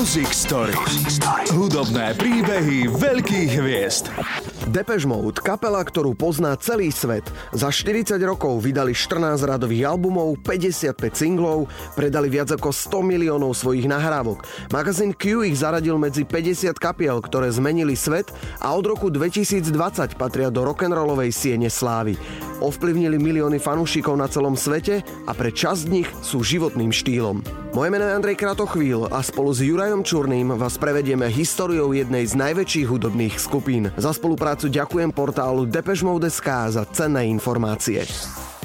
Music 0.00 0.32
Story. 0.32 0.72
Hudobné 1.52 2.16
príbehy 2.16 2.88
veľkých 2.88 3.52
hviezd. 3.60 4.08
Depeche 4.72 5.04
Mode, 5.04 5.44
kapela, 5.44 5.84
ktorú 5.84 6.16
pozná 6.16 6.56
celý 6.56 6.88
svet. 6.88 7.28
Za 7.52 7.68
40 7.68 8.16
rokov 8.24 8.64
vydali 8.64 8.96
14 8.96 9.44
radových 9.44 9.92
albumov, 9.92 10.40
55 10.40 10.96
singlov, 11.12 11.68
predali 12.00 12.32
viac 12.32 12.48
ako 12.48 12.72
100 12.72 13.12
miliónov 13.12 13.52
svojich 13.52 13.84
nahrávok. 13.84 14.48
Magazín 14.72 15.12
Q 15.12 15.44
ich 15.44 15.60
zaradil 15.60 16.00
medzi 16.00 16.24
50 16.24 16.80
kapiel, 16.80 17.20
ktoré 17.20 17.52
zmenili 17.52 17.92
svet 17.92 18.32
a 18.56 18.72
od 18.72 18.88
roku 18.88 19.12
2020 19.12 20.16
patria 20.16 20.48
do 20.48 20.64
rock'n'rollovej 20.64 21.28
siene 21.28 21.68
slávy. 21.68 22.16
Ovplyvnili 22.60 23.16
milióny 23.16 23.56
fanúšikov 23.56 24.20
na 24.20 24.28
celom 24.28 24.54
svete 24.54 25.00
a 25.24 25.32
pre 25.32 25.48
časť 25.48 25.80
z 25.88 25.90
nich 25.90 26.08
sú 26.20 26.44
životným 26.44 26.92
štýlom. 26.92 27.40
Moje 27.72 27.88
meno 27.88 28.04
je 28.04 28.16
Andrej 28.20 28.36
Kratochvíl 28.36 29.08
a 29.08 29.24
spolu 29.24 29.50
s 29.56 29.64
Jurajom 29.64 30.04
Čurným 30.04 30.54
vás 30.60 30.76
prevedieme 30.76 31.32
históriou 31.32 31.96
jednej 31.96 32.28
z 32.28 32.36
najväčších 32.36 32.86
hudobných 32.86 33.34
skupín. 33.40 33.88
Za 33.96 34.12
spoluprácu 34.12 34.68
ďakujem 34.68 35.10
portálu 35.16 35.64
Depeche.sk 35.64 36.48
za 36.76 36.84
cenné 36.92 37.32
informácie 37.32 38.04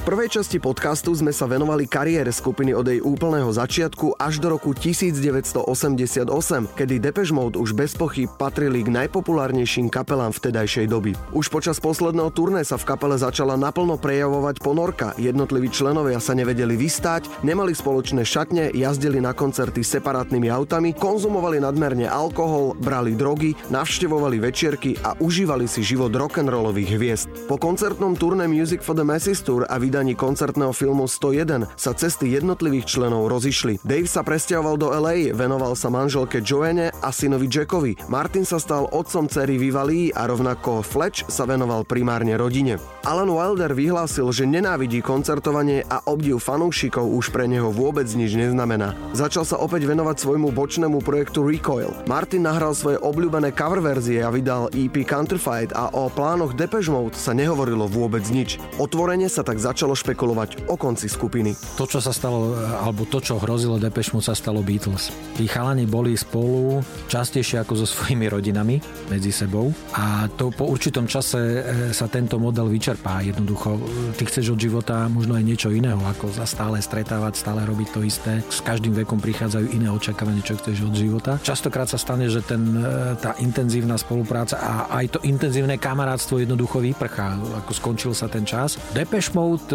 prvej 0.06 0.38
časti 0.38 0.62
podcastu 0.62 1.18
sme 1.18 1.34
sa 1.34 1.50
venovali 1.50 1.90
kariére 1.90 2.30
skupiny 2.30 2.78
od 2.78 2.86
jej 2.86 3.02
úplného 3.02 3.50
začiatku 3.50 4.22
až 4.22 4.38
do 4.38 4.54
roku 4.54 4.78
1988, 4.78 6.30
kedy 6.78 7.02
Depeche 7.02 7.34
Mode 7.34 7.58
už 7.58 7.74
bez 7.74 7.98
pochyb 7.98 8.30
patrili 8.30 8.86
k 8.86 8.94
najpopulárnejším 8.94 9.90
kapelám 9.90 10.30
vtedajšej 10.30 10.94
doby. 10.94 11.18
Už 11.34 11.50
počas 11.50 11.82
posledného 11.82 12.30
turné 12.30 12.62
sa 12.62 12.78
v 12.78 12.86
kapele 12.86 13.18
začala 13.18 13.58
naplno 13.58 13.98
prejavovať 13.98 14.62
ponorka, 14.62 15.18
jednotliví 15.18 15.74
členovia 15.74 16.22
sa 16.22 16.38
nevedeli 16.38 16.78
vystať, 16.78 17.26
nemali 17.42 17.74
spoločné 17.74 18.22
šatne, 18.22 18.78
jazdili 18.78 19.18
na 19.18 19.34
koncerty 19.34 19.82
separátnymi 19.82 20.54
autami, 20.54 20.94
konzumovali 20.94 21.58
nadmerne 21.58 22.06
alkohol, 22.06 22.78
brali 22.78 23.18
drogy, 23.18 23.58
navštevovali 23.74 24.38
večierky 24.38 25.02
a 25.02 25.18
užívali 25.18 25.66
si 25.66 25.82
život 25.82 26.14
rock'n'rollových 26.14 26.94
hviezd. 26.94 27.28
Po 27.50 27.58
koncertnom 27.58 28.14
turné 28.14 28.46
Music 28.46 28.86
for 28.86 28.94
the 28.94 29.02
Masses 29.02 29.42
Tour 29.42 29.66
a 29.66 29.82
vydaní 29.96 30.12
koncertného 30.12 30.76
filmu 30.76 31.08
101 31.08 31.72
sa 31.80 31.96
cesty 31.96 32.36
jednotlivých 32.36 32.84
členov 32.84 33.32
rozišli. 33.32 33.80
Dave 33.80 34.12
sa 34.12 34.28
presťahoval 34.28 34.76
do 34.76 34.92
LA, 34.92 35.32
venoval 35.32 35.72
sa 35.80 35.88
manželke 35.88 36.44
Joanne 36.44 36.92
a 37.00 37.16
synovi 37.16 37.48
Jackovi. 37.48 37.96
Martin 38.12 38.44
sa 38.44 38.60
stal 38.60 38.92
otcom 38.92 39.32
cery 39.32 39.56
Vivalí 39.56 40.12
a 40.12 40.28
rovnako 40.28 40.84
Fletch 40.84 41.32
sa 41.32 41.48
venoval 41.48 41.88
primárne 41.88 42.36
rodine. 42.36 42.76
Alan 43.08 43.32
Wilder 43.32 43.72
vyhlásil, 43.72 44.28
že 44.36 44.44
nenávidí 44.44 45.00
koncertovanie 45.00 45.88
a 45.88 46.04
obdiv 46.12 46.44
fanúšikov 46.44 47.08
už 47.16 47.32
pre 47.32 47.48
neho 47.48 47.72
vôbec 47.72 48.12
nič 48.12 48.36
neznamená. 48.36 49.00
Začal 49.16 49.48
sa 49.48 49.64
opäť 49.64 49.88
venovať 49.88 50.28
svojmu 50.28 50.52
bočnému 50.52 51.00
projektu 51.08 51.48
Recoil. 51.48 51.96
Martin 52.04 52.44
nahral 52.44 52.76
svoje 52.76 53.00
obľúbené 53.00 53.56
cover 53.56 53.80
verzie 53.80 54.20
a 54.20 54.28
vydal 54.28 54.68
EP 54.76 55.08
Counterfight 55.08 55.72
a 55.72 55.88
o 55.96 56.12
plánoch 56.12 56.52
Depeche 56.52 56.92
Mode 56.92 57.16
sa 57.16 57.32
nehovorilo 57.32 57.88
vôbec 57.88 58.28
nič. 58.28 58.60
Otvorene 58.82 59.30
sa 59.32 59.46
tak 59.46 59.62
začal 59.62 59.85
začalo 59.86 60.02
špekulovať 60.02 60.50
o 60.66 60.82
konci 60.82 61.06
skupiny. 61.06 61.54
To, 61.78 61.86
čo 61.86 62.02
sa 62.02 62.10
stalo, 62.10 62.58
alebo 62.58 63.06
to, 63.06 63.22
čo 63.22 63.38
hrozilo 63.38 63.78
Depeche 63.78 64.18
Mode, 64.18 64.26
sa 64.26 64.34
stalo 64.34 64.66
Beatles. 64.66 65.14
Tí 65.38 65.46
chalani 65.46 65.86
boli 65.86 66.18
spolu 66.18 66.82
častejšie 67.06 67.62
ako 67.62 67.78
so 67.78 67.86
svojimi 67.86 68.26
rodinami 68.26 68.82
medzi 69.14 69.30
sebou 69.30 69.70
a 69.94 70.26
to 70.34 70.50
po 70.50 70.66
určitom 70.66 71.06
čase 71.06 71.38
e, 71.38 71.62
sa 71.94 72.10
tento 72.10 72.42
model 72.42 72.66
vyčerpá. 72.66 73.22
Jednoducho, 73.22 73.78
ty 74.18 74.26
chceš 74.26 74.58
od 74.58 74.60
života 74.66 75.06
možno 75.06 75.38
aj 75.38 75.46
niečo 75.46 75.70
iného, 75.70 76.02
ako 76.02 76.34
za 76.34 76.50
stále 76.50 76.82
stretávať, 76.82 77.38
stále 77.38 77.62
robiť 77.62 77.88
to 77.94 78.02
isté. 78.02 78.42
S 78.50 78.66
každým 78.66 78.98
vekom 79.06 79.22
prichádzajú 79.22 79.70
iné 79.70 79.94
očakávanie, 79.94 80.42
čo 80.42 80.58
chceš 80.58 80.82
od 80.82 80.98
života. 80.98 81.38
Častokrát 81.46 81.86
sa 81.86 82.02
stane, 82.02 82.26
že 82.26 82.42
ten, 82.42 82.74
e, 82.74 83.14
tá 83.22 83.38
intenzívna 83.38 84.02
spolupráca 84.02 84.58
a 84.58 84.90
aj 84.98 85.06
to 85.14 85.20
intenzívne 85.30 85.78
kamarátstvo 85.78 86.42
jednoducho 86.42 86.82
vyprchá, 86.82 87.38
ako 87.38 87.70
skončil 87.70 88.18
sa 88.18 88.26
ten 88.26 88.50
čas. 88.50 88.82
Depeche 88.90 89.30
Mode 89.38 89.75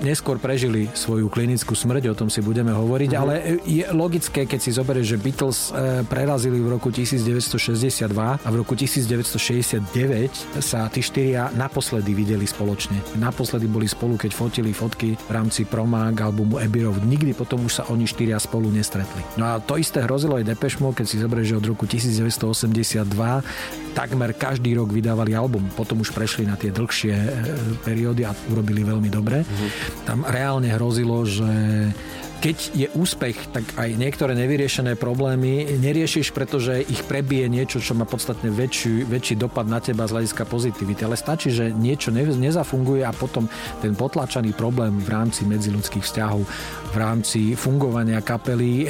neskôr 0.00 0.40
prežili 0.40 0.88
svoju 0.96 1.28
klinickú 1.28 1.76
smrť, 1.76 2.12
o 2.12 2.14
tom 2.16 2.28
si 2.32 2.40
budeme 2.40 2.72
hovoriť, 2.72 3.10
uh-huh. 3.12 3.22
ale 3.22 3.34
je 3.64 3.84
logické, 3.92 4.48
keď 4.48 4.60
si 4.60 4.70
zoberieš, 4.72 5.16
že 5.16 5.18
Beatles 5.20 5.58
e, 5.70 6.02
prerazili 6.08 6.58
v 6.60 6.68
roku 6.76 6.88
1962 6.88 8.08
a 8.16 8.48
v 8.48 8.56
roku 8.56 8.72
1969 8.72 10.60
sa 10.64 10.88
tí 10.88 11.00
štyria 11.04 11.52
naposledy 11.54 12.16
videli 12.16 12.48
spoločne. 12.48 12.96
Naposledy 13.20 13.68
boli 13.68 13.86
spolu, 13.86 14.16
keď 14.16 14.32
fotili 14.32 14.72
fotky 14.72 15.14
v 15.16 15.30
rámci 15.30 15.68
promák 15.68 16.16
albumu 16.16 16.56
Abbey 16.56 16.84
Road. 16.84 17.04
Nikdy 17.04 17.36
potom 17.36 17.68
už 17.68 17.80
sa 17.80 17.82
oni 17.92 18.08
štyria 18.08 18.40
spolu 18.40 18.72
nestretli. 18.72 19.20
No 19.36 19.44
a 19.46 19.60
to 19.60 19.76
isté 19.76 20.00
hrozilo 20.02 20.40
aj 20.40 20.48
Depeche 20.48 20.80
Mode, 20.80 21.04
keď 21.04 21.06
si 21.06 21.16
zoberieš, 21.20 21.48
že 21.52 21.56
od 21.60 21.66
roku 21.68 21.84
1982 21.84 23.04
takmer 23.92 24.30
každý 24.34 24.78
rok 24.78 24.90
vydávali 24.90 25.34
album. 25.34 25.66
Potom 25.74 26.00
už 26.02 26.14
prešli 26.14 26.46
na 26.46 26.54
tie 26.54 26.70
dlhšie 26.70 27.14
e, 27.14 27.30
periódy 27.82 28.22
a 28.26 28.32
urobili 28.50 28.86
veľmi 28.86 29.10
dobre. 29.10 29.29
Mm-hmm. 29.38 29.70
Tam 30.04 30.18
reálne 30.26 30.68
hrozilo, 30.74 31.22
že 31.22 31.46
keď 32.40 32.58
je 32.72 32.88
úspech, 32.96 33.52
tak 33.52 33.64
aj 33.76 34.00
niektoré 34.00 34.32
nevyriešené 34.32 34.96
problémy 34.96 35.76
neriešiš, 35.76 36.32
pretože 36.32 36.80
ich 36.88 37.04
prebije 37.04 37.52
niečo, 37.52 37.84
čo 37.84 37.92
má 37.92 38.08
podstatne 38.08 38.48
väčší, 38.48 39.04
väčší 39.04 39.36
dopad 39.36 39.68
na 39.68 39.76
teba 39.76 40.08
z 40.08 40.16
hľadiska 40.16 40.48
pozitivity. 40.48 41.04
Ale 41.04 41.20
stačí, 41.20 41.52
že 41.52 41.68
niečo 41.68 42.08
nezafunguje 42.10 43.04
a 43.04 43.12
potom 43.12 43.44
ten 43.84 43.92
potlačaný 43.92 44.56
problém 44.56 44.96
v 45.04 45.08
rámci 45.12 45.44
medziludských 45.44 46.00
vzťahov, 46.00 46.40
v 46.90 46.96
rámci 46.96 47.52
fungovania 47.54 48.24
kapely 48.24 48.72
e, 48.82 48.84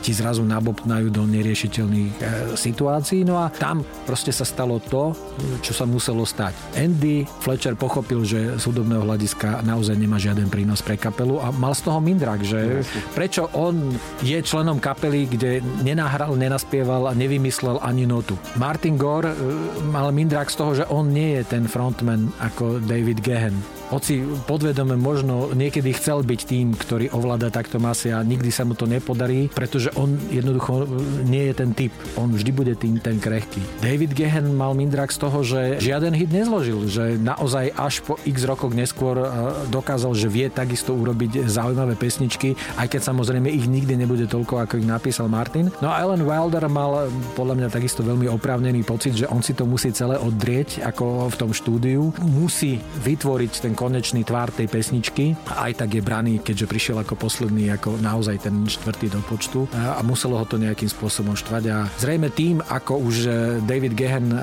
ti 0.00 0.16
zrazu 0.16 0.42
nabopnajú 0.48 1.12
do 1.12 1.28
neriešiteľných 1.28 2.14
e, 2.16 2.20
situácií. 2.56 3.28
No 3.28 3.44
a 3.44 3.52
tam 3.52 3.84
proste 4.08 4.32
sa 4.32 4.48
stalo 4.48 4.80
to, 4.80 5.12
čo 5.60 5.76
sa 5.76 5.84
muselo 5.84 6.24
stať. 6.24 6.80
Andy 6.80 7.28
Fletcher 7.44 7.76
pochopil, 7.76 8.24
že 8.24 8.56
z 8.56 8.62
hudobného 8.64 9.04
hľadiska 9.04 9.60
naozaj 9.62 9.94
nemá 10.00 10.16
žiaden 10.16 10.48
prínos 10.48 10.80
pre 10.80 10.96
kapelu 10.96 11.38
a 11.44 11.52
mal 11.52 11.76
z 11.76 11.84
toho 11.84 12.00
mindrak, 12.00 12.40
že 12.40 12.85
Prečo 13.14 13.48
on 13.54 13.94
je 14.22 14.38
členom 14.42 14.80
kapely, 14.80 15.26
kde 15.26 15.60
nenahral, 15.82 16.34
nenaspieval 16.34 17.10
a 17.10 17.16
nevymyslel 17.16 17.78
ani 17.82 18.06
notu. 18.06 18.38
Martin 18.56 18.96
Gore 18.96 19.32
e, 19.32 19.38
mal 19.86 20.10
mindrak 20.10 20.50
z 20.50 20.56
toho, 20.56 20.72
že 20.74 20.88
on 20.88 21.12
nie 21.12 21.40
je 21.40 21.42
ten 21.44 21.64
frontman 21.68 22.32
ako 22.40 22.80
David 22.82 23.20
Gehen 23.20 23.75
hoci 23.90 24.22
podvedome 24.44 24.98
možno 24.98 25.54
niekedy 25.54 25.94
chcel 25.94 26.26
byť 26.26 26.40
tým, 26.46 26.66
ktorý 26.74 27.14
ovláda 27.14 27.52
takto 27.54 27.78
masy 27.78 28.10
a 28.10 28.22
nikdy 28.26 28.50
sa 28.50 28.66
mu 28.66 28.74
to 28.74 28.88
nepodarí, 28.88 29.46
pretože 29.52 29.94
on 29.94 30.18
jednoducho 30.32 30.88
nie 31.26 31.50
je 31.50 31.54
ten 31.54 31.70
typ. 31.70 31.92
On 32.18 32.26
vždy 32.26 32.50
bude 32.50 32.74
tým 32.74 32.98
ten 32.98 33.22
krehký. 33.22 33.62
David 33.78 34.16
Gehen 34.16 34.56
mal 34.58 34.74
mindrak 34.74 35.14
z 35.14 35.18
toho, 35.22 35.38
že 35.46 35.78
žiaden 35.78 36.16
hit 36.16 36.34
nezložil, 36.34 36.90
že 36.90 37.14
naozaj 37.20 37.70
až 37.78 38.02
po 38.02 38.18
x 38.26 38.42
rokoch 38.42 38.74
neskôr 38.74 39.22
dokázal, 39.70 40.12
že 40.18 40.26
vie 40.26 40.50
takisto 40.50 40.96
urobiť 40.96 41.46
zaujímavé 41.46 41.94
pesničky, 41.94 42.58
aj 42.80 42.90
keď 42.90 43.00
samozrejme 43.12 43.46
ich 43.52 43.70
nikdy 43.70 43.94
nebude 43.94 44.26
toľko, 44.26 44.66
ako 44.66 44.82
ich 44.82 44.88
napísal 44.88 45.30
Martin. 45.30 45.70
No 45.78 45.92
a 45.92 46.02
Alan 46.02 46.26
Wilder 46.26 46.66
mal 46.66 47.06
podľa 47.38 47.54
mňa 47.62 47.68
takisto 47.70 48.02
veľmi 48.02 48.26
oprávnený 48.32 48.82
pocit, 48.82 49.14
že 49.14 49.30
on 49.30 49.44
si 49.44 49.54
to 49.54 49.62
musí 49.68 49.94
celé 49.94 50.18
oddrieť 50.18 50.82
ako 50.82 51.30
v 51.30 51.36
tom 51.38 51.50
štúdiu. 51.54 52.10
Musí 52.24 52.82
vytvoriť 53.04 53.52
ten 53.62 53.72
konečný 53.76 54.24
tvár 54.24 54.48
tej 54.50 54.66
pesničky. 54.66 55.36
Aj 55.52 55.70
tak 55.76 55.92
je 55.92 56.02
braný, 56.02 56.40
keďže 56.40 56.66
prišiel 56.66 56.96
ako 57.04 57.14
posledný, 57.20 57.68
ako 57.76 58.00
naozaj 58.00 58.48
ten 58.48 58.64
štvrtý 58.64 59.12
do 59.12 59.20
počtu 59.20 59.68
a 59.76 60.00
muselo 60.00 60.40
ho 60.40 60.48
to 60.48 60.56
nejakým 60.56 60.88
spôsobom 60.88 61.36
štvať. 61.36 61.62
A 61.68 61.86
zrejme 62.00 62.32
tým, 62.32 62.64
ako 62.64 63.04
už 63.04 63.16
e, 63.26 63.30
David 63.62 63.92
Gehen 63.92 64.32
e, 64.32 64.38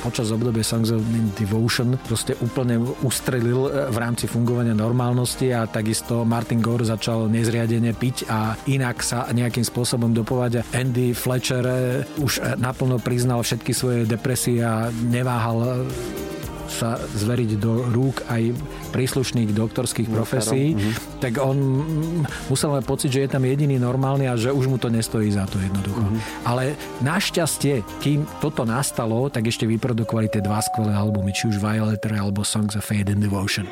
počas 0.00 0.32
obdobia 0.32 0.64
Songs 0.64 0.88
of 0.90 1.04
Devotion 1.36 2.00
proste 2.00 2.32
úplne 2.40 2.80
ustrelil 3.04 3.68
e, 3.68 3.92
v 3.92 3.96
rámci 4.00 4.24
fungovania 4.24 4.72
normálnosti 4.72 5.52
a 5.52 5.68
takisto 5.68 6.24
Martin 6.24 6.64
Gore 6.64 6.88
začal 6.88 7.28
nezriadene 7.28 7.92
piť 7.92 8.26
a 8.32 8.56
inak 8.72 9.04
sa 9.04 9.28
nejakým 9.28 9.62
spôsobom 9.62 10.16
dopovať. 10.16 10.64
Andy 10.72 11.12
Fletcher 11.12 11.66
už 12.22 12.56
naplno 12.56 12.96
priznal 12.96 13.44
všetky 13.44 13.76
svoje 13.76 14.00
depresie 14.08 14.64
a 14.64 14.88
neváhal 14.88 15.84
sa 16.68 16.96
zveriť 16.98 17.60
do 17.60 17.88
rúk 17.92 18.24
aj 18.28 18.54
príslušných 18.90 19.52
doktorských 19.52 20.08
profesí, 20.08 20.74
mm-hmm. 20.74 21.20
tak 21.20 21.38
on 21.40 21.56
musel 22.48 22.72
mať 22.74 22.84
pocit, 22.84 23.10
že 23.12 23.24
je 23.26 23.30
tam 23.30 23.44
jediný 23.44 23.76
normálny 23.78 24.28
a 24.28 24.34
že 24.34 24.50
už 24.52 24.66
mu 24.68 24.76
to 24.80 24.88
nestojí 24.88 25.30
za 25.32 25.44
to 25.48 25.60
jednoducho. 25.60 26.00
Mm-hmm. 26.00 26.48
Ale 26.48 26.74
našťastie, 27.04 27.84
kým 28.00 28.24
toto 28.40 28.64
nastalo, 28.64 29.28
tak 29.28 29.48
ešte 29.48 29.68
vyprodukovali 29.68 30.28
tie 30.32 30.42
dva 30.44 30.60
skvelé 30.64 30.92
albumy, 30.92 31.32
či 31.32 31.50
už 31.50 31.60
Violet 31.60 32.00
alebo 32.04 32.44
Songs 32.44 32.76
of 32.76 32.84
Fade 32.84 33.10
and 33.10 33.24
Devotion. 33.24 33.64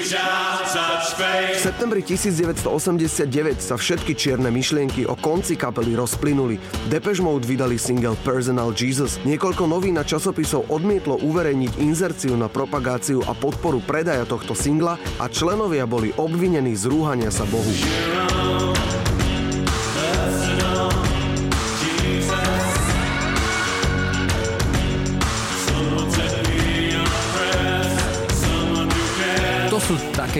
V 0.00 1.60
septembri 1.60 2.00
1989 2.00 3.60
sa 3.60 3.76
všetky 3.76 4.16
čierne 4.16 4.48
myšlienky 4.48 5.04
o 5.04 5.12
konci 5.12 5.60
kapely 5.60 5.92
rozplynuli. 5.92 6.56
Depeche 6.88 7.20
Mode 7.20 7.44
vydali 7.44 7.76
single 7.76 8.16
Personal 8.24 8.72
Jesus. 8.72 9.20
Niekoľko 9.28 9.68
novín 9.68 10.00
a 10.00 10.04
časopisov 10.04 10.72
odmietlo 10.72 11.20
uverejniť 11.20 11.84
inzerciu 11.84 12.32
na 12.32 12.48
propagáciu 12.48 13.20
a 13.28 13.36
podporu 13.36 13.84
predaja 13.84 14.24
tohto 14.24 14.56
singla 14.56 14.96
a 15.20 15.28
členovia 15.28 15.84
boli 15.84 16.16
obvinení 16.16 16.72
z 16.72 16.88
rúhania 16.88 17.28
sa 17.28 17.44
Bohu. 17.44 17.74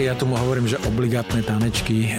Také, 0.01 0.09
ja 0.09 0.17
tomu 0.17 0.33
hovorím, 0.33 0.65
že 0.65 0.81
obligátne 0.89 1.45
tanečky, 1.45 2.09
eh, 2.09 2.17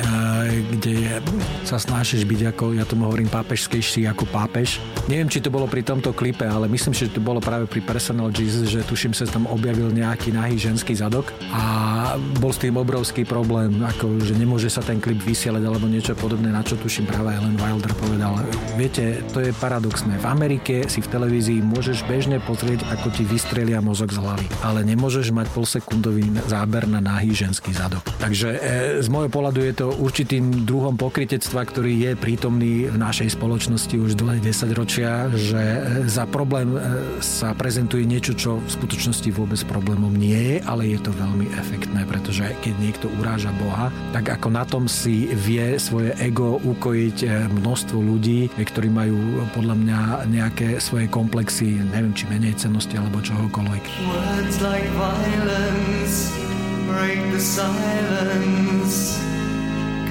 kde 0.70 1.18
sa 1.66 1.82
snažíš 1.82 2.22
byť 2.22 2.54
ako, 2.54 2.78
ja 2.78 2.86
tomu 2.86 3.10
hovorím 3.10 3.26
pápežskejší 3.26 4.06
ako 4.06 4.30
pápež. 4.30 4.78
Neviem, 5.10 5.26
či 5.26 5.42
to 5.42 5.50
bolo 5.50 5.66
pri 5.66 5.82
tomto 5.82 6.14
klipe, 6.14 6.46
ale 6.46 6.70
myslím, 6.70 6.94
že 6.94 7.10
to 7.10 7.18
bolo 7.18 7.42
práve 7.42 7.66
pri 7.66 7.82
Personal 7.82 8.30
Jesus, 8.30 8.70
že 8.70 8.86
tuším 8.86 9.18
sa 9.18 9.26
tam 9.26 9.50
objavil 9.50 9.90
nejaký 9.90 10.30
nahý 10.30 10.62
ženský 10.62 10.94
zadok 10.94 11.34
a 11.50 12.14
bol 12.38 12.54
s 12.54 12.62
tým 12.62 12.78
obrovský 12.78 13.26
problém, 13.26 13.74
ako, 13.82 14.22
že 14.22 14.38
nemôže 14.38 14.70
sa 14.70 14.78
ten 14.78 15.02
klip 15.02 15.18
vysielať 15.18 15.66
alebo 15.66 15.90
niečo 15.90 16.14
podobné, 16.14 16.54
na 16.54 16.62
čo 16.62 16.78
tuším 16.78 17.10
práve 17.10 17.34
Ellen 17.34 17.58
Wilder 17.58 17.90
povedal. 17.98 18.38
Viete, 18.78 19.26
to 19.34 19.42
je 19.42 19.50
paradoxné. 19.58 20.22
V 20.22 20.26
Amerike 20.30 20.86
si 20.86 21.02
v 21.02 21.10
televízii 21.10 21.58
môžeš 21.66 22.06
bežne 22.06 22.38
pozrieť, 22.46 22.86
ako 22.94 23.10
ti 23.10 23.26
vystrelia 23.26 23.82
mozog 23.82 24.14
z 24.14 24.22
hlavy, 24.22 24.46
ale 24.62 24.86
nemôžeš 24.86 25.34
mať 25.34 25.50
polsekundový 25.50 26.30
záber 26.46 26.86
na 26.86 27.02
nahý 27.02 27.34
ženský 27.34 27.71
zadok. 27.74 28.04
Takže 28.20 28.48
e, 28.54 28.58
z 29.02 29.08
môjho 29.10 29.32
pohľadu 29.32 29.60
je 29.64 29.74
to 29.74 29.86
určitým 29.98 30.68
druhom 30.68 30.94
pokritectva, 30.94 31.66
ktorý 31.66 31.92
je 31.98 32.10
prítomný 32.14 32.86
v 32.86 32.96
našej 32.96 33.34
spoločnosti 33.34 33.96
už 33.98 34.14
dlhé 34.14 34.38
10 34.44 34.78
ročia, 34.78 35.26
že 35.34 35.58
e, 35.58 35.80
za 36.06 36.28
problém 36.28 36.76
e, 36.76 36.80
sa 37.18 37.56
prezentuje 37.56 38.06
niečo, 38.06 38.36
čo 38.36 38.60
v 38.60 38.68
skutočnosti 38.70 39.28
vôbec 39.34 39.58
problémom 39.66 40.12
nie 40.12 40.36
je, 40.36 40.56
ale 40.68 40.92
je 40.92 41.00
to 41.00 41.10
veľmi 41.10 41.50
efektné, 41.58 42.04
pretože 42.06 42.46
keď 42.60 42.74
niekto 42.78 43.06
uráža 43.18 43.50
Boha, 43.58 43.88
tak 44.12 44.28
ako 44.28 44.48
na 44.52 44.64
tom 44.68 44.84
si 44.86 45.32
vie 45.32 45.80
svoje 45.80 46.14
ego 46.20 46.60
ukojiť 46.62 47.48
množstvo 47.52 47.98
ľudí, 47.98 48.52
ktorí 48.54 48.88
majú 48.92 49.44
podľa 49.56 49.76
mňa 49.78 50.00
nejaké 50.28 50.78
svoje 50.78 51.08
komplexy, 51.08 51.80
neviem 51.92 52.12
či 52.12 52.28
menej 52.28 52.54
cenosti 52.54 52.96
alebo 53.00 53.18
čohokoľvek. 53.18 53.84
Words 54.06 54.58
like 54.60 54.88
violence 54.94 56.51
break 56.92 57.20
the 57.32 57.40
silence 57.40 59.16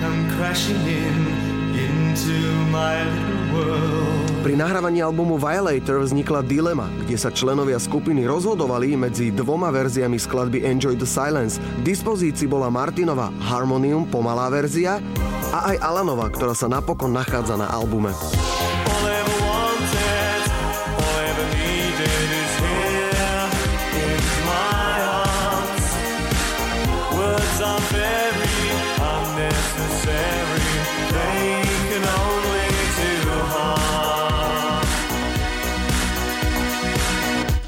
come 0.01 0.19
crashing 0.35 0.81
in 0.87 1.41
pri 4.41 4.57
nahrávaní 4.57 4.99
albumu 4.99 5.37
Violator 5.39 6.01
vznikla 6.03 6.43
dilema, 6.43 6.89
kde 7.05 7.15
sa 7.15 7.31
členovia 7.31 7.79
skupiny 7.79 8.27
rozhodovali 8.27 8.99
medzi 8.99 9.31
dvoma 9.31 9.71
verziami 9.71 10.19
skladby 10.19 10.65
Enjoy 10.65 10.97
the 10.97 11.07
Silence. 11.07 11.61
V 11.79 11.81
dispozícii 11.87 12.49
bola 12.49 12.67
Martinova 12.67 13.31
Harmonium 13.39 14.09
pomalá 14.09 14.51
verzia 14.51 14.99
a 15.55 15.71
aj 15.71 15.77
Alanova, 15.79 16.27
ktorá 16.27 16.51
sa 16.51 16.67
napokon 16.67 17.15
nachádza 17.15 17.55
na 17.55 17.69
albume. 17.71 18.11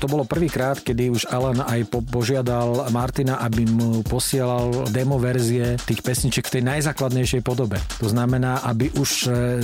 To 0.03 0.11
bolo 0.11 0.27
prvýkrát, 0.27 0.83
kedy 0.83 1.15
už 1.15 1.31
Alan 1.31 1.63
aj 1.63 1.87
po- 1.87 2.03
požiadal 2.03 2.91
Martina, 2.91 3.39
aby 3.39 3.63
mu 3.63 4.03
posielal 4.03 4.91
demo 4.91 5.15
verzie 5.15 5.79
tých 5.79 6.03
pesničiek 6.03 6.43
v 6.43 6.59
tej 6.59 6.63
najzákladnejšej 6.67 7.39
podobe. 7.39 7.79
To 8.03 8.11
znamená, 8.11 8.59
aby 8.67 8.91
už 8.99 9.31
e, 9.31 9.63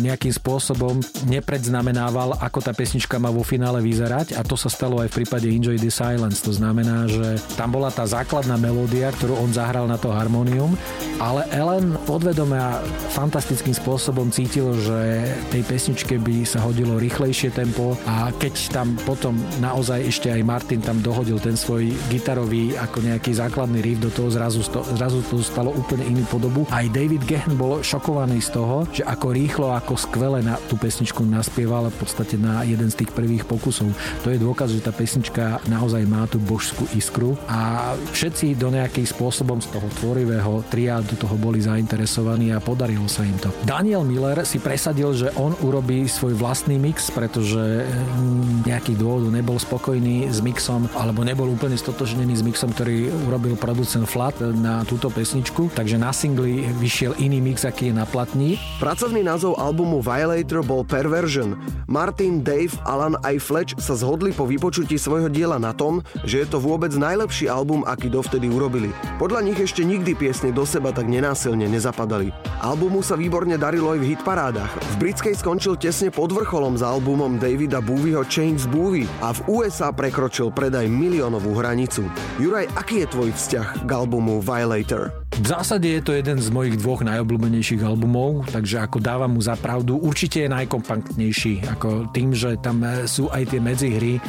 nejakým 0.00 0.32
spôsobom 0.32 1.04
nepredznamenával, 1.28 2.40
ako 2.40 2.64
tá 2.64 2.72
pesnička 2.72 3.20
má 3.20 3.28
vo 3.28 3.44
finále 3.44 3.84
vyzerať 3.84 4.32
a 4.32 4.40
to 4.40 4.56
sa 4.56 4.72
stalo 4.72 5.04
aj 5.04 5.12
v 5.12 5.16
prípade 5.20 5.52
Enjoy 5.52 5.76
the 5.76 5.92
Silence. 5.92 6.40
To 6.48 6.56
znamená, 6.56 7.04
že 7.04 7.36
tam 7.60 7.76
bola 7.76 7.92
tá 7.92 8.08
základná 8.08 8.56
melódia, 8.56 9.12
ktorú 9.12 9.36
on 9.36 9.52
zahral 9.52 9.84
na 9.84 10.00
to 10.00 10.08
harmonium, 10.08 10.80
ale 11.20 11.44
Ellen 11.52 12.00
podvedome 12.08 12.56
a 12.56 12.80
fantastickým 13.12 13.76
spôsobom 13.76 14.32
cítil, 14.32 14.72
že 14.80 15.28
tej 15.52 15.60
pesničke 15.68 16.16
by 16.16 16.48
sa 16.48 16.64
hodilo 16.64 16.96
rýchlejšie 16.96 17.52
tempo 17.52 18.00
a 18.08 18.32
keď 18.32 18.54
tam 18.72 18.96
potom 19.04 19.36
na 19.60 19.73
naozaj 19.74 20.06
ešte 20.06 20.30
aj 20.30 20.46
Martin 20.46 20.78
tam 20.78 21.02
dohodil 21.02 21.42
ten 21.42 21.58
svoj 21.58 21.90
gitarový 22.06 22.78
ako 22.78 23.10
nejaký 23.10 23.34
základný 23.34 23.82
riff 23.82 23.98
do 23.98 24.06
toho, 24.06 24.30
zrazu, 24.30 24.62
sto, 24.62 24.86
zrazu 24.94 25.18
to 25.26 25.42
stalo 25.42 25.74
úplne 25.74 26.06
inú 26.06 26.22
podobu. 26.30 26.62
Aj 26.70 26.86
David 26.86 27.26
Gehen 27.26 27.58
bol 27.58 27.82
šokovaný 27.82 28.38
z 28.38 28.54
toho, 28.54 28.86
že 28.94 29.02
ako 29.02 29.34
rýchlo, 29.34 29.74
ako 29.74 29.98
skvele 29.98 30.46
na 30.46 30.62
tú 30.70 30.78
pesničku 30.78 31.26
naspieval 31.26 31.90
v 31.90 31.96
podstate 31.98 32.38
na 32.38 32.62
jeden 32.62 32.86
z 32.86 33.02
tých 33.02 33.10
prvých 33.10 33.50
pokusov. 33.50 33.90
To 34.22 34.30
je 34.30 34.38
dôkaz, 34.38 34.70
že 34.70 34.78
tá 34.78 34.94
pesnička 34.94 35.58
naozaj 35.66 36.06
má 36.06 36.22
tú 36.30 36.38
božskú 36.38 36.86
iskru 36.94 37.34
a 37.50 37.90
všetci 38.14 38.54
do 38.54 38.70
nejakým 38.70 39.10
spôsobom 39.10 39.58
z 39.58 39.74
toho 39.74 39.90
tvorivého 39.98 40.62
tria 40.70 41.02
do 41.02 41.18
toho 41.18 41.34
boli 41.34 41.58
zainteresovaní 41.58 42.54
a 42.54 42.62
podarilo 42.62 43.10
sa 43.10 43.26
im 43.26 43.34
to. 43.42 43.50
Daniel 43.66 44.06
Miller 44.06 44.46
si 44.46 44.62
presadil, 44.62 45.10
že 45.18 45.34
on 45.34 45.50
urobí 45.66 46.06
svoj 46.06 46.38
vlastný 46.38 46.78
mix, 46.78 47.10
pretože 47.10 47.82
mm, 47.82 48.70
nejakých 48.70 49.02
dôvodov 49.02 49.34
nebol 49.34 49.58
spokojný 49.64 50.28
s 50.28 50.44
mixom 50.44 50.84
alebo 50.92 51.24
nebol 51.24 51.48
úplne 51.48 51.80
stotožnený 51.80 52.36
s 52.36 52.44
mixom, 52.44 52.76
ktorý 52.76 53.08
urobil 53.24 53.56
producent 53.56 54.04
Flat 54.04 54.36
na 54.44 54.84
túto 54.84 55.08
pesničku, 55.08 55.72
takže 55.72 55.96
na 55.96 56.12
singli 56.12 56.68
vyšiel 56.76 57.16
iný 57.16 57.40
mix, 57.40 57.64
aký 57.64 57.88
je 57.88 57.94
na 57.96 58.04
platni. 58.04 58.60
Pracovný 58.76 59.24
názov 59.24 59.56
albumu 59.56 60.04
Violator 60.04 60.60
bol 60.60 60.84
Perversion. 60.84 61.56
Martin, 61.88 62.44
Dave, 62.44 62.76
Alan 62.84 63.16
aj 63.24 63.36
Fletch 63.40 63.72
sa 63.80 63.96
zhodli 63.96 64.36
po 64.36 64.44
vypočutí 64.44 65.00
svojho 65.00 65.32
diela 65.32 65.56
na 65.56 65.72
tom, 65.72 66.04
že 66.28 66.44
je 66.44 66.46
to 66.52 66.60
vôbec 66.60 66.92
najlepší 66.92 67.48
album, 67.48 67.80
aký 67.88 68.12
dovtedy 68.12 68.52
urobili. 68.52 68.92
Podľa 69.16 69.40
nich 69.40 69.56
ešte 69.56 69.80
nikdy 69.80 70.12
piesne 70.12 70.52
do 70.52 70.68
seba 70.68 70.92
tak 70.92 71.08
nenásilne 71.08 71.64
nezapadali. 71.64 72.34
Albumu 72.60 73.00
sa 73.00 73.16
výborne 73.16 73.56
darilo 73.56 73.94
aj 73.94 74.00
v 74.02 74.08
hitparádach. 74.12 74.72
V 74.96 75.08
britskej 75.08 75.38
skončil 75.38 75.78
tesne 75.78 76.10
pod 76.10 76.34
vrcholom 76.34 76.74
za 76.74 76.90
albumom 76.90 77.38
Davida 77.38 77.78
Bowieho 77.78 78.26
Chains 78.26 78.66
Bowie 78.68 79.06
a 79.22 79.30
v 79.30 79.40
USA 79.54 79.94
prekročil 79.94 80.50
predaj 80.50 80.90
miliónovú 80.90 81.54
hranicu. 81.54 82.02
Juraj, 82.42 82.74
aký 82.74 83.06
je 83.06 83.12
tvoj 83.14 83.30
vzťah 83.30 83.86
k 83.86 83.90
albumu 83.94 84.42
Violator? 84.42 85.14
V 85.38 85.46
zásade 85.46 85.86
je 85.86 86.02
to 86.02 86.10
jeden 86.10 86.42
z 86.42 86.50
mojich 86.50 86.74
dvoch 86.74 87.06
najobľúbenejších 87.06 87.86
albumov, 87.86 88.50
takže 88.50 88.82
ako 88.82 88.98
dávam 88.98 89.38
mu 89.38 89.40
za 89.42 89.54
pravdu, 89.54 89.94
určite 89.94 90.42
je 90.42 90.50
najkompaktnejší, 90.50 91.70
ako 91.70 92.10
tým, 92.10 92.34
že 92.34 92.58
tam 92.58 92.82
e, 92.82 93.06
sú 93.06 93.30
aj 93.30 93.54
tie 93.54 93.62
medzihry, 93.62 94.18
e, 94.18 94.20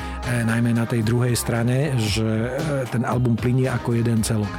najmä 0.45 0.77
na 0.77 0.85
tej 0.85 1.01
druhej 1.01 1.33
strane, 1.33 1.97
že 1.97 2.25
e, 2.25 2.85
ten 2.93 3.01
album 3.01 3.33
plinie 3.33 3.65
ako 3.65 3.97
jeden 3.97 4.21
celok 4.21 4.53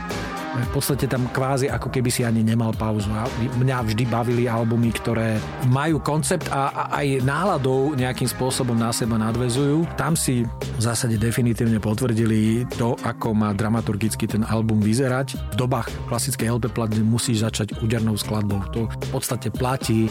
v 0.63 0.71
podstate 0.73 1.05
tam 1.11 1.29
kvázi 1.31 1.69
ako 1.69 1.93
keby 1.93 2.09
si 2.09 2.23
ani 2.25 2.41
nemal 2.41 2.73
pauzu. 2.73 3.11
A 3.13 3.29
mňa 3.61 3.85
vždy 3.87 4.05
bavili 4.09 4.45
albumy, 4.49 4.95
ktoré 4.95 5.37
majú 5.69 6.01
koncept 6.01 6.49
a, 6.49 6.73
a 6.73 6.83
aj 7.03 7.25
náladou 7.27 7.93
nejakým 7.99 8.29
spôsobom 8.29 8.77
na 8.77 8.95
seba 8.95 9.21
nadvezujú. 9.21 9.85
Tam 10.01 10.17
si 10.17 10.47
v 10.47 10.81
zásade 10.81 11.17
definitívne 11.17 11.81
potvrdili 11.81 12.69
to, 12.77 12.97
ako 13.05 13.33
má 13.33 13.53
dramaturgicky 13.57 14.29
ten 14.29 14.45
album 14.47 14.81
vyzerať. 14.81 15.57
V 15.57 15.57
dobách 15.57 15.89
klasickej 16.07 16.53
LP 16.57 16.73
platne 16.73 17.01
musíš 17.03 17.45
začať 17.45 17.81
údernou 17.81 18.15
skladbou. 18.21 18.61
To 18.77 18.87
v 18.87 19.09
podstate 19.11 19.49
platí 19.49 20.07
e, 20.07 20.11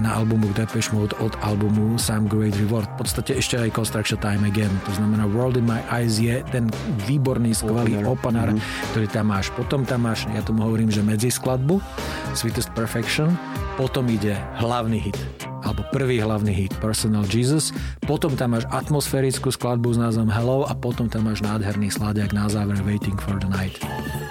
na 0.00 0.16
albumu 0.16 0.48
Depeche 0.54 0.94
Mode 0.94 1.16
od 1.18 1.34
albumu 1.42 1.98
Sam 1.98 2.30
Great 2.30 2.54
Reward. 2.56 2.86
V 2.96 3.06
podstate 3.06 3.36
ešte 3.36 3.58
aj 3.58 3.74
Construction 3.74 4.18
Time 4.22 4.46
Again. 4.46 4.70
To 4.86 4.92
znamená 4.94 5.26
World 5.26 5.58
in 5.58 5.66
My 5.66 5.82
Eyes 5.90 6.22
je 6.22 6.40
ten 6.54 6.70
výborný, 7.04 7.52
skvelý 7.52 8.00
opener, 8.00 8.06
opener 8.06 8.48
mm-hmm. 8.54 8.88
ktorý 8.94 9.06
tam 9.10 9.26
máš. 9.34 9.50
Potom 9.52 9.75
potom 9.76 9.92
tam 9.92 10.08
máš, 10.08 10.24
ja 10.32 10.40
tomu 10.40 10.64
hovorím, 10.64 10.88
že 10.88 11.04
medzi 11.04 11.28
skladbu, 11.28 11.84
Sweetest 12.32 12.72
Perfection, 12.72 13.28
potom 13.76 14.08
ide 14.08 14.32
hlavný 14.56 14.96
hit 14.96 15.20
alebo 15.68 15.84
prvý 15.92 16.16
hlavný 16.16 16.48
hit 16.48 16.72
Personal 16.80 17.28
Jesus, 17.28 17.76
potom 18.08 18.32
tam 18.40 18.56
máš 18.56 18.64
atmosférickú 18.72 19.52
skladbu 19.52 19.92
s 19.92 20.00
názvom 20.00 20.32
Hello 20.32 20.64
a 20.64 20.72
potom 20.72 21.12
tam 21.12 21.28
máš 21.28 21.44
nádherný 21.44 21.92
sladiak 21.92 22.32
na 22.32 22.48
záver 22.48 22.80
Waiting 22.88 23.20
for 23.20 23.36
the 23.36 23.52
Night. 23.52 23.76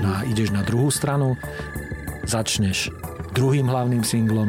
No 0.02 0.18
a 0.18 0.26
ideš 0.26 0.50
na 0.50 0.66
druhú 0.66 0.90
stranu, 0.90 1.38
začneš 2.26 2.90
druhým 3.36 3.68
hlavným 3.68 4.02
singlom. 4.02 4.48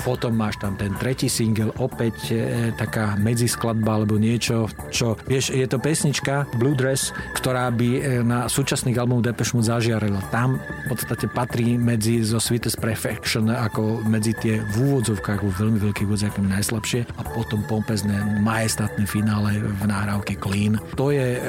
Potom 0.00 0.32
máš 0.32 0.56
tam 0.56 0.74
ten 0.80 0.96
tretí 0.96 1.28
single, 1.28 1.70
opäť 1.76 2.32
e, 2.32 2.72
taká 2.72 3.20
medziskladba 3.20 4.00
alebo 4.00 4.16
niečo, 4.16 4.72
čo, 4.88 5.20
vieš, 5.28 5.52
je 5.52 5.66
to 5.68 5.76
pesnička 5.76 6.48
Blue 6.56 6.72
Dress, 6.72 7.12
ktorá 7.36 7.68
by 7.68 7.88
e, 8.00 8.00
na 8.24 8.48
súčasných 8.48 8.96
album 8.96 9.20
Depeche 9.20 9.52
Mode 9.52 9.68
zažiarila. 9.68 10.24
Tam 10.32 10.56
v 10.56 10.84
podstate 10.88 11.28
patrí 11.28 11.76
medzi 11.76 12.24
zo 12.24 12.40
Sweetest 12.40 12.80
Perfection 12.80 13.52
ako 13.52 14.00
medzi 14.08 14.32
tie 14.32 14.64
v 14.64 14.74
úvodzovkách, 14.88 15.44
vo 15.44 15.52
veľmi 15.52 15.78
veľkých 15.84 16.08
úvodzovkách 16.08 16.48
najslabšie 16.48 17.00
a 17.20 17.22
potom 17.28 17.60
pompezné, 17.68 18.40
majestátne 18.40 19.04
finále 19.04 19.60
v 19.60 19.82
nahrávke 19.84 20.40
Clean. 20.40 20.80
To 20.96 21.12
je 21.12 21.36
e, 21.36 21.40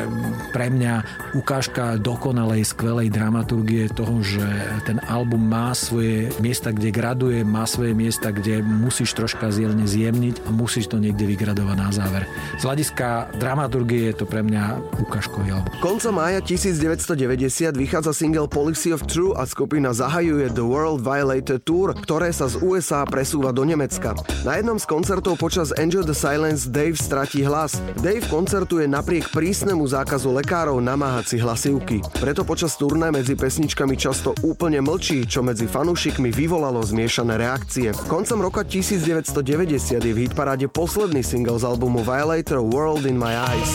pre 0.52 0.68
mňa 0.68 1.08
ukážka 1.40 1.96
dokonalej, 2.02 2.68
skvelej 2.68 3.08
dramaturgie 3.14 3.88
toho, 3.96 4.20
že 4.20 4.44
ten 4.84 5.00
album 5.08 5.48
má 5.48 5.72
svoje 5.72 6.28
miesta, 6.50 6.74
kde 6.74 6.90
graduje, 6.90 7.46
má 7.46 7.70
svoje 7.70 7.94
miesta, 7.94 8.34
kde 8.34 8.66
musíš 8.66 9.14
troška 9.14 9.54
zielne 9.54 9.86
zjemniť 9.86 10.42
a 10.44 10.50
musíš 10.50 10.90
to 10.90 10.98
niekde 10.98 11.30
vygradovať 11.30 11.78
na 11.78 11.90
záver. 11.94 12.26
Z 12.58 12.66
hľadiska 12.66 13.38
dramaturgie 13.38 14.10
je 14.10 14.18
to 14.18 14.26
pre 14.26 14.42
mňa 14.42 14.82
ukážkový 14.98 15.54
album. 15.54 15.70
Konca 15.78 16.10
mája 16.10 16.42
1990 16.42 17.78
vychádza 17.78 18.18
single 18.18 18.50
Policy 18.50 18.90
of 18.90 19.06
True 19.06 19.38
a 19.38 19.46
skupina 19.46 19.94
zahajuje 19.94 20.50
The 20.58 20.66
World 20.66 21.06
Violator 21.06 21.62
Tour, 21.62 21.94
ktoré 21.94 22.34
sa 22.34 22.50
z 22.50 22.58
USA 22.66 23.06
presúva 23.06 23.54
do 23.54 23.62
Nemecka. 23.62 24.18
Na 24.42 24.58
jednom 24.58 24.82
z 24.82 24.90
koncertov 24.90 25.38
počas 25.38 25.70
Enjoy 25.78 26.02
the 26.02 26.18
Silence 26.18 26.66
Dave 26.66 26.98
stratí 26.98 27.46
hlas. 27.46 27.78
Dave 28.02 28.26
koncertuje 28.26 28.90
napriek 28.90 29.30
prísnemu 29.30 29.86
zákazu 29.86 30.34
lekárov 30.34 30.82
namáhať 30.82 31.36
si 31.36 31.38
hlasivky. 31.38 32.02
Preto 32.18 32.42
počas 32.42 32.74
turné 32.74 33.14
medzi 33.14 33.38
pesničkami 33.38 33.94
často 33.94 34.34
úplne 34.42 34.82
mlčí, 34.82 35.30
čo 35.30 35.46
medzi 35.46 35.70
fanúšikmi 35.70 36.39
vyvolalo 36.40 36.80
zmiešané 36.80 37.36
reakcie. 37.36 37.92
Koncom 38.08 38.40
roka 38.40 38.64
1990 38.64 40.00
je 40.00 40.14
v 40.16 40.20
hitparáde 40.24 40.72
posledný 40.72 41.20
single 41.20 41.60
z 41.60 41.68
albumu 41.68 42.00
Violator 42.00 42.64
World 42.64 43.04
in 43.04 43.20
My 43.20 43.36
Eyes. 43.36 43.72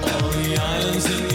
All 0.00 0.32
the 1.04 1.31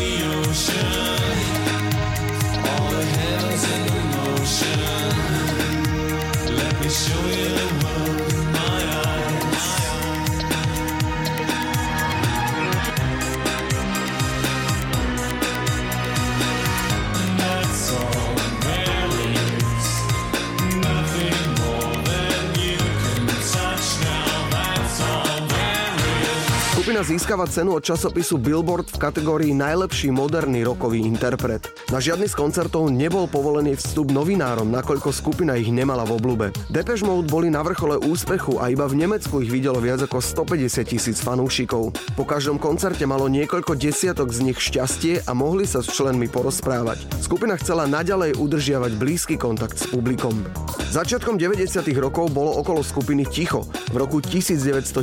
získava 27.28 27.52
cenu 27.52 27.76
od 27.76 27.84
časopisu 27.84 28.40
Billboard 28.40 28.88
v 28.88 29.04
kategórii 29.04 29.52
Najlepší 29.52 30.16
moderný 30.16 30.64
rokový 30.64 31.04
interpret. 31.04 31.68
Na 31.92 32.00
žiadny 32.00 32.24
z 32.24 32.40
koncertov 32.40 32.88
nebol 32.88 33.28
povolený 33.28 33.76
vstup 33.76 34.16
novinárom, 34.16 34.72
nakoľko 34.72 35.12
skupina 35.12 35.60
ich 35.60 35.68
nemala 35.68 36.08
v 36.08 36.16
oblúbe. 36.16 36.56
Depeche 36.72 37.04
Mode 37.04 37.28
boli 37.28 37.52
na 37.52 37.68
vrchole 37.68 38.00
úspechu 38.00 38.64
a 38.64 38.72
iba 38.72 38.88
v 38.88 39.04
Nemecku 39.04 39.44
ich 39.44 39.52
videlo 39.52 39.84
viac 39.84 40.08
ako 40.08 40.24
150 40.24 40.88
tisíc 40.88 41.20
fanúšikov. 41.20 41.92
Po 42.16 42.24
každom 42.24 42.56
koncerte 42.64 43.04
malo 43.04 43.28
niekoľko 43.28 43.76
desiatok 43.76 44.32
z 44.32 44.48
nich 44.48 44.64
šťastie 44.64 45.28
a 45.28 45.36
mohli 45.36 45.68
sa 45.68 45.84
s 45.84 45.92
členmi 45.92 46.32
porozprávať. 46.32 47.12
Skupina 47.20 47.60
chcela 47.60 47.92
naďalej 47.92 48.40
udržiavať 48.40 48.96
blízky 48.96 49.36
kontakt 49.36 49.76
s 49.76 49.84
publikom. 49.92 50.48
Začiatkom 50.96 51.36
90. 51.36 51.68
rokov 52.00 52.32
bolo 52.32 52.56
okolo 52.64 52.80
skupiny 52.80 53.28
ticho. 53.28 53.68
V 53.92 54.00
roku 54.00 54.24
1992 54.24 54.96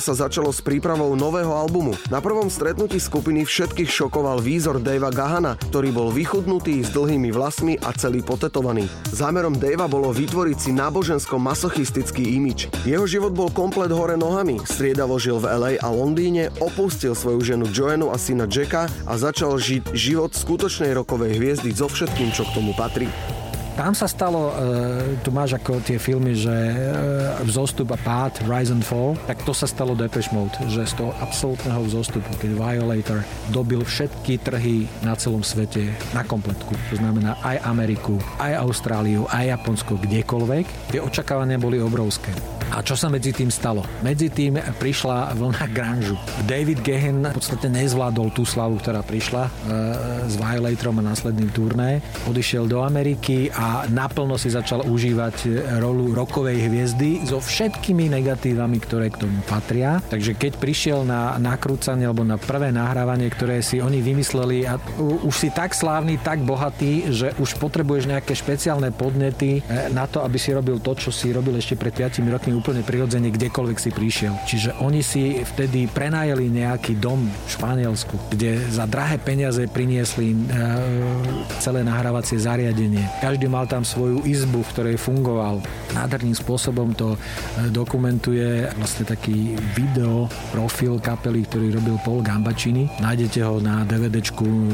sa 0.00 0.16
začalo 0.16 0.48
s 0.48 0.64
prípravou 0.64 1.12
prípravou 1.12 1.12
nového 1.42 1.58
albumu. 1.58 1.98
Na 2.06 2.22
prvom 2.22 2.46
stretnutí 2.46 3.02
skupiny 3.02 3.42
všetkých 3.42 3.90
šokoval 3.90 4.38
výzor 4.38 4.78
Davea 4.78 5.10
Gahana, 5.10 5.58
ktorý 5.58 5.90
bol 5.90 6.08
vychudnutý 6.14 6.86
s 6.86 6.94
dlhými 6.94 7.34
vlasmi 7.34 7.82
a 7.82 7.90
celý 7.98 8.22
potetovaný. 8.22 8.86
Zámerom 9.10 9.58
Davea 9.58 9.90
bolo 9.90 10.14
vytvoriť 10.14 10.54
si 10.62 10.70
nábožensko-masochistický 10.70 12.38
imič. 12.38 12.70
Jeho 12.86 13.10
život 13.10 13.34
bol 13.34 13.50
komplet 13.50 13.90
hore 13.90 14.14
nohami, 14.14 14.62
striedavo 14.62 15.18
žil 15.18 15.42
v 15.42 15.50
LA 15.50 15.72
a 15.82 15.90
Londýne, 15.90 16.54
opustil 16.62 17.18
svoju 17.18 17.42
ženu 17.42 17.66
Joannu 17.74 18.14
a 18.14 18.16
syna 18.22 18.46
Jacka 18.46 18.86
a 18.86 19.12
začal 19.18 19.58
žiť 19.58 19.90
život 19.98 20.30
skutočnej 20.30 20.94
rokovej 20.94 21.42
hviezdy 21.42 21.74
so 21.74 21.90
všetkým, 21.90 22.30
čo 22.30 22.46
k 22.46 22.54
tomu 22.54 22.70
patrí. 22.78 23.10
Tam 23.72 23.96
sa 23.96 24.04
stalo, 24.04 24.52
uh, 24.52 25.16
tu 25.24 25.32
máš 25.32 25.56
ako 25.56 25.80
tie 25.80 25.96
filmy, 25.96 26.36
že 26.36 26.52
uh, 26.52 27.40
vzostup 27.48 27.96
a 27.96 27.98
pád, 27.98 28.44
Rise 28.44 28.72
and 28.76 28.84
Fall, 28.84 29.16
tak 29.24 29.40
to 29.48 29.56
sa 29.56 29.64
stalo 29.64 29.96
Depeche 29.96 30.28
Mode, 30.36 30.52
že 30.68 30.84
z 30.84 31.00
toho 31.00 31.16
absolútneho 31.24 31.80
vzostupu, 31.88 32.28
keď 32.36 32.52
Violator 32.52 33.24
dobil 33.48 33.80
všetky 33.80 34.36
trhy 34.44 34.84
na 35.00 35.16
celom 35.16 35.40
svete 35.40 35.88
na 36.12 36.20
kompletku. 36.20 36.76
To 36.92 36.94
znamená 37.00 37.40
aj 37.40 37.64
Ameriku, 37.64 38.20
aj 38.36 38.60
Austráliu, 38.60 39.24
aj 39.32 39.56
Japonsko, 39.56 39.96
kdekoľvek. 39.96 40.92
Tie 40.92 41.00
očakávania 41.00 41.56
boli 41.56 41.80
obrovské. 41.80 42.28
A 42.72 42.80
čo 42.80 42.96
sa 42.96 43.12
medzi 43.12 43.36
tým 43.36 43.52
stalo? 43.52 43.84
Medzi 44.00 44.32
tým 44.32 44.56
prišla 44.56 45.36
vlna 45.36 45.64
grunge. 45.76 46.16
David 46.48 46.80
Gehen 46.80 47.20
v 47.20 47.36
podstate 47.36 47.68
nezvládol 47.68 48.32
tú 48.32 48.48
slavu, 48.48 48.80
ktorá 48.80 49.04
prišla 49.04 49.44
e, 49.44 49.50
s 50.32 50.34
Violatorom 50.40 50.96
a 51.04 51.12
následným 51.12 51.52
turné. 51.52 52.00
Odišiel 52.32 52.64
do 52.64 52.80
Ameriky 52.80 53.52
a 53.52 53.61
naplno 53.90 54.36
si 54.36 54.52
začal 54.52 54.86
užívať 54.86 55.36
rolu 55.80 56.14
rokovej 56.14 56.68
hviezdy 56.68 57.24
so 57.26 57.38
všetkými 57.38 58.12
negatívami, 58.12 58.78
ktoré 58.82 59.08
k 59.12 59.26
tomu 59.26 59.38
patria. 59.46 60.02
Takže 60.08 60.36
keď 60.36 60.52
prišiel 60.58 61.04
na 61.06 61.36
nakrúcanie 61.38 62.06
alebo 62.06 62.26
na 62.26 62.38
prvé 62.38 62.74
nahrávanie, 62.74 63.28
ktoré 63.32 63.60
si 63.60 63.78
oni 63.78 64.02
vymysleli 64.02 64.64
a 64.66 64.80
už 65.00 65.34
si 65.34 65.48
tak 65.52 65.76
slávny, 65.76 66.18
tak 66.20 66.42
bohatý, 66.42 67.12
že 67.12 67.34
už 67.38 67.60
potrebuješ 67.60 68.08
nejaké 68.08 68.32
špeciálne 68.32 68.90
podnety 68.94 69.60
e, 69.60 69.90
na 69.92 70.08
to, 70.08 70.24
aby 70.24 70.38
si 70.40 70.50
robil 70.54 70.80
to, 70.80 70.96
čo 70.96 71.10
si 71.12 71.30
robil 71.30 71.56
ešte 71.58 71.78
pred 71.78 71.92
5 71.92 72.24
rokmi 72.26 72.52
úplne 72.56 72.82
prirodzene 72.82 73.28
kdekoľvek 73.28 73.78
si 73.78 73.90
prišiel. 73.92 74.34
Čiže 74.48 74.70
oni 74.80 75.04
si 75.04 75.44
vtedy 75.44 75.86
prenajeli 75.90 76.48
nejaký 76.48 76.96
dom 76.96 77.28
v 77.28 77.48
Španielsku, 77.48 78.16
kde 78.32 78.58
za 78.72 78.88
drahé 78.88 79.20
peniaze 79.20 79.64
priniesli 79.68 80.32
e, 80.32 80.36
celé 81.60 81.84
nahrávacie 81.84 82.40
zariadenie. 82.40 83.04
Každý 83.20 83.51
mal 83.52 83.68
tam 83.68 83.84
svoju 83.84 84.24
izbu, 84.24 84.64
v 84.64 84.72
ktorej 84.72 84.96
fungoval. 84.96 85.60
Nádherným 85.92 86.32
spôsobom 86.32 86.96
to 86.96 87.12
e, 87.12 87.18
dokumentuje 87.68 88.64
vlastne 88.80 89.04
taký 89.04 89.52
video 89.76 90.32
profil 90.56 90.96
kapely, 90.96 91.44
ktorý 91.44 91.76
robil 91.76 92.00
Paul 92.00 92.24
Gambacini. 92.24 92.88
Nájdete 93.04 93.44
ho 93.44 93.60
na 93.60 93.84
DVDčku 93.84 94.48
e, 94.48 94.66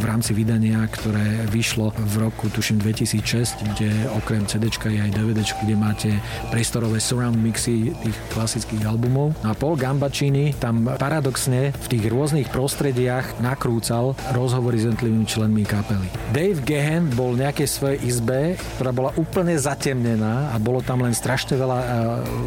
v 0.00 0.04
rámci 0.08 0.32
vydania, 0.32 0.80
ktoré 0.88 1.44
vyšlo 1.52 1.92
v 1.92 2.14
roku, 2.24 2.48
tuším, 2.48 2.80
2006, 2.80 3.76
kde 3.76 3.92
okrem 4.16 4.48
CDčka 4.48 4.88
je 4.88 5.04
aj 5.04 5.12
DVDčko, 5.12 5.60
kde 5.68 5.76
máte 5.76 6.10
priestorové 6.48 6.96
surround 7.04 7.36
mixy 7.36 7.92
tých 8.00 8.16
klasických 8.32 8.88
albumov. 8.88 9.36
No 9.44 9.52
a 9.52 9.54
Paul 9.58 9.76
Gambacini 9.76 10.56
tam 10.56 10.88
paradoxne 10.96 11.76
v 11.76 11.86
tých 11.92 12.08
rôznych 12.08 12.48
prostrediach 12.48 13.42
nakrúcal 13.44 14.16
rozhovory 14.32 14.80
s 14.80 14.88
jednotlivými 14.88 15.26
členmi 15.28 15.64
kapely. 15.66 16.08
Dave 16.30 16.62
Gehen 16.62 17.10
bol 17.12 17.34
v 17.36 17.44
nejakej 17.44 17.68
svojej 17.68 17.98
izbe, 18.22 18.54
ktorá 18.78 18.94
bola 18.94 19.10
úplne 19.18 19.58
zatemnená 19.58 20.54
a 20.54 20.56
bolo 20.62 20.78
tam 20.78 21.02
len 21.02 21.10
strašne 21.10 21.58
veľa 21.58 21.78
uh, 21.82 21.88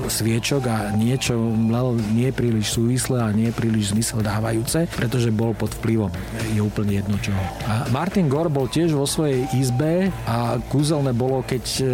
sviečok 0.08 0.63
a 0.72 0.96
niečo 0.96 1.36
mlel 1.36 2.00
nie 2.15 2.32
príliš 2.32 2.79
súvislé 2.79 3.20
a 3.20 3.36
nie 3.36 3.51
príliš 3.51 3.91
zmysel 3.91 4.24
dávajúce, 4.24 4.88
pretože 4.96 5.36
bol 5.36 5.51
pod 5.51 5.75
vplyvom. 5.84 6.08
Je 6.55 6.63
úplne 6.63 6.96
jedno 7.03 7.20
čoho. 7.20 7.44
A 7.67 7.91
Martin 7.91 8.32
Gore 8.32 8.48
bol 8.48 8.72
tiež 8.72 8.96
vo 8.96 9.03
svojej 9.03 9.44
izbe 9.51 10.08
a 10.24 10.55
kúzelné 10.72 11.12
bolo, 11.12 11.44
keď 11.44 11.63
uh, 11.84 11.91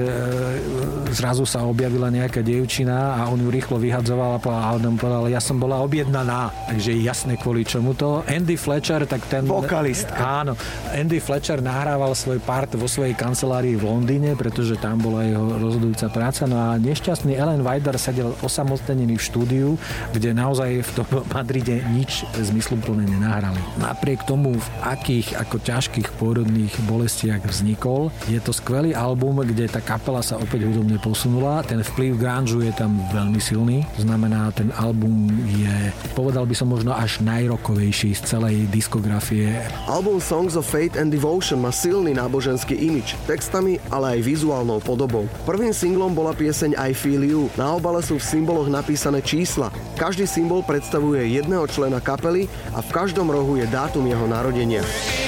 zrazu 1.09 1.49
sa 1.49 1.65
objavila 1.65 2.13
nejaká 2.13 2.45
dievčina 2.45 3.17
a 3.17 3.33
on 3.33 3.41
ju 3.41 3.49
rýchlo 3.49 3.81
vyhadzoval 3.81 4.37
a 4.37 4.77
povedal, 4.77 5.25
ja 5.25 5.41
som 5.41 5.57
bola 5.57 5.81
objednaná. 5.81 6.53
Takže 6.69 6.93
jasné 7.01 7.33
kvôli 7.41 7.65
čomu 7.65 7.97
to. 7.97 8.21
Andy 8.29 8.53
Fletcher, 8.61 9.09
tak 9.09 9.25
ten... 9.25 9.49
Vokalistka. 9.49 10.45
Áno. 10.45 10.53
Andy 10.93 11.17
Fletcher 11.17 11.65
nahrával 11.65 12.13
svoj 12.13 12.37
part 12.45 12.69
vo 12.77 12.85
svojej 12.85 13.17
kancelárii 13.17 13.70
v 13.75 13.83
Londýne, 13.83 14.33
pretože 14.35 14.79
tam 14.79 14.99
bola 15.01 15.23
jeho 15.27 15.57
rozhodujúca 15.59 16.07
práca. 16.11 16.47
No 16.47 16.57
a 16.57 16.79
nešťastný 16.79 17.35
Ellen 17.35 17.63
Weider 17.65 17.95
sedel 17.95 18.33
osamotenený 18.41 19.17
v 19.17 19.23
štúdiu, 19.23 19.69
kde 20.15 20.33
naozaj 20.35 20.81
v 20.81 20.91
tom 20.97 21.07
Madride 21.31 21.83
nič 21.91 22.25
zmysluplné 22.35 23.07
nenahrali. 23.07 23.59
Napriek 23.79 24.23
tomu, 24.25 24.57
v 24.57 24.67
akých 24.83 25.37
ako 25.39 25.57
ťažkých 25.61 26.09
pôrodných 26.17 26.73
bolestiach 26.87 27.43
vznikol, 27.45 28.09
je 28.27 28.39
to 28.39 28.53
skvelý 28.53 28.95
album, 28.95 29.43
kde 29.43 29.67
tá 29.67 29.79
kapela 29.79 30.21
sa 30.21 30.37
opäť 30.37 30.67
hudobne 30.67 30.97
posunula. 31.01 31.63
Ten 31.65 31.81
vplyv 31.81 32.17
grunge 32.19 32.61
je 32.61 32.73
tam 32.75 32.99
veľmi 33.11 33.39
silný. 33.41 33.83
Znamená, 33.97 34.51
ten 34.53 34.69
album 34.77 35.29
je, 35.47 35.91
povedal 36.13 36.45
by 36.45 36.55
som 36.55 36.69
možno 36.71 36.93
až 36.95 37.23
najrokovejší 37.23 38.15
z 38.17 38.21
celej 38.37 38.69
diskografie. 38.69 39.61
Album 39.89 40.17
Songs 40.21 40.55
of 40.55 40.67
Faith 40.67 40.95
and 40.95 41.11
Devotion 41.11 41.59
má 41.61 41.73
silný 41.73 42.13
náboženský 42.15 42.75
imič, 42.77 43.17
textami, 43.61 43.77
ale 43.93 44.17
aj 44.17 44.25
vizuálnou 44.25 44.79
podobou. 44.81 45.29
Prvým 45.45 45.69
singlom 45.73 46.17
bola 46.17 46.33
pieseň 46.33 46.73
I 46.73 46.91
Feel 46.97 47.21
You. 47.21 47.41
Na 47.53 47.77
obale 47.77 48.01
sú 48.01 48.17
v 48.17 48.25
symboloch 48.25 48.65
napísané 48.65 49.21
čísla. 49.21 49.69
Každý 50.01 50.25
symbol 50.25 50.65
predstavuje 50.65 51.37
jedného 51.37 51.69
člena 51.69 52.01
kapely 52.01 52.49
a 52.73 52.81
v 52.81 52.89
každom 52.89 53.29
rohu 53.29 53.61
je 53.61 53.69
dátum 53.69 54.09
jeho 54.09 54.25
narodenia. 54.25 54.81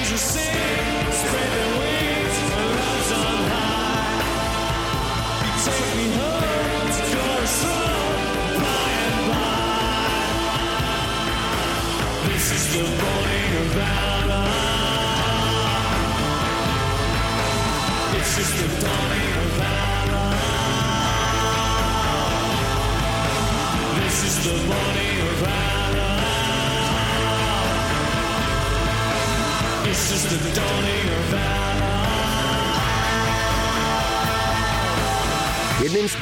just 0.03 0.82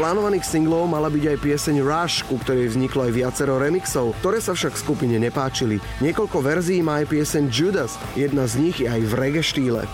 plánovaných 0.01 0.50
singlov 0.50 0.89
mala 0.89 1.13
byť 1.13 1.29
aj 1.29 1.38
pieseň 1.46 1.75
Rush, 1.86 2.25
ku 2.25 2.41
ktorej 2.41 2.74
vzniklo 2.74 3.05
aj 3.05 3.22
viacero 3.22 3.62
remixov, 3.62 4.17
ktoré 4.17 4.41
sa 4.41 4.58
však 4.58 4.74
skupine 4.74 5.22
nepáčili. 5.22 5.77
Niekoľko 6.01 6.41
verzií 6.41 6.81
má 6.81 7.05
aj 7.05 7.13
pieseň 7.13 7.43
Judas, 7.53 8.01
jedna 8.17 8.50
z 8.50 8.65
nich 8.65 8.81
je 8.81 8.89
aj 8.89 8.98
v 8.98 9.13
reggae 9.13 9.46
štýle. 9.46 9.86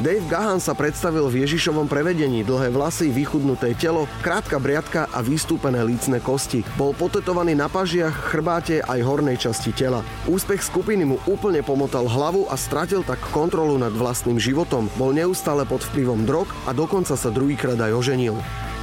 Dave 0.00 0.24
Gahan 0.32 0.64
sa 0.64 0.72
predstavil 0.72 1.28
v 1.28 1.44
Ježišovom 1.44 1.92
prevedení, 1.92 2.40
dlhé 2.40 2.72
vlasy, 2.72 3.12
vychudnuté 3.12 3.76
telo, 3.76 4.08
krátka 4.24 4.56
briadka 4.56 5.04
a 5.12 5.20
vystúpené 5.20 5.84
lícne 5.84 6.24
kosti. 6.24 6.64
Bol 6.80 6.96
potetovaný 6.96 7.52
na 7.52 7.68
pažiach, 7.68 8.32
chrbáte 8.32 8.80
aj 8.80 8.96
hornej 9.04 9.36
časti 9.36 9.76
tela. 9.76 10.00
Úspech 10.24 10.64
skupiny 10.64 11.04
mu 11.04 11.20
úplne 11.28 11.60
pomotal 11.60 12.08
hlavu 12.08 12.48
a 12.48 12.56
stratil 12.56 13.04
tak 13.04 13.20
kontrolu 13.28 13.76
nad 13.76 13.92
vlastným 13.92 14.40
životom. 14.40 14.88
Bol 14.96 15.12
neustále 15.12 15.68
pod 15.68 15.84
vplyvom 15.84 16.24
drog 16.24 16.48
a 16.64 16.72
dokonca 16.72 17.12
sa 17.12 17.28
druhýkrát 17.28 17.76
aj 17.76 17.92
oženil. 17.92 18.40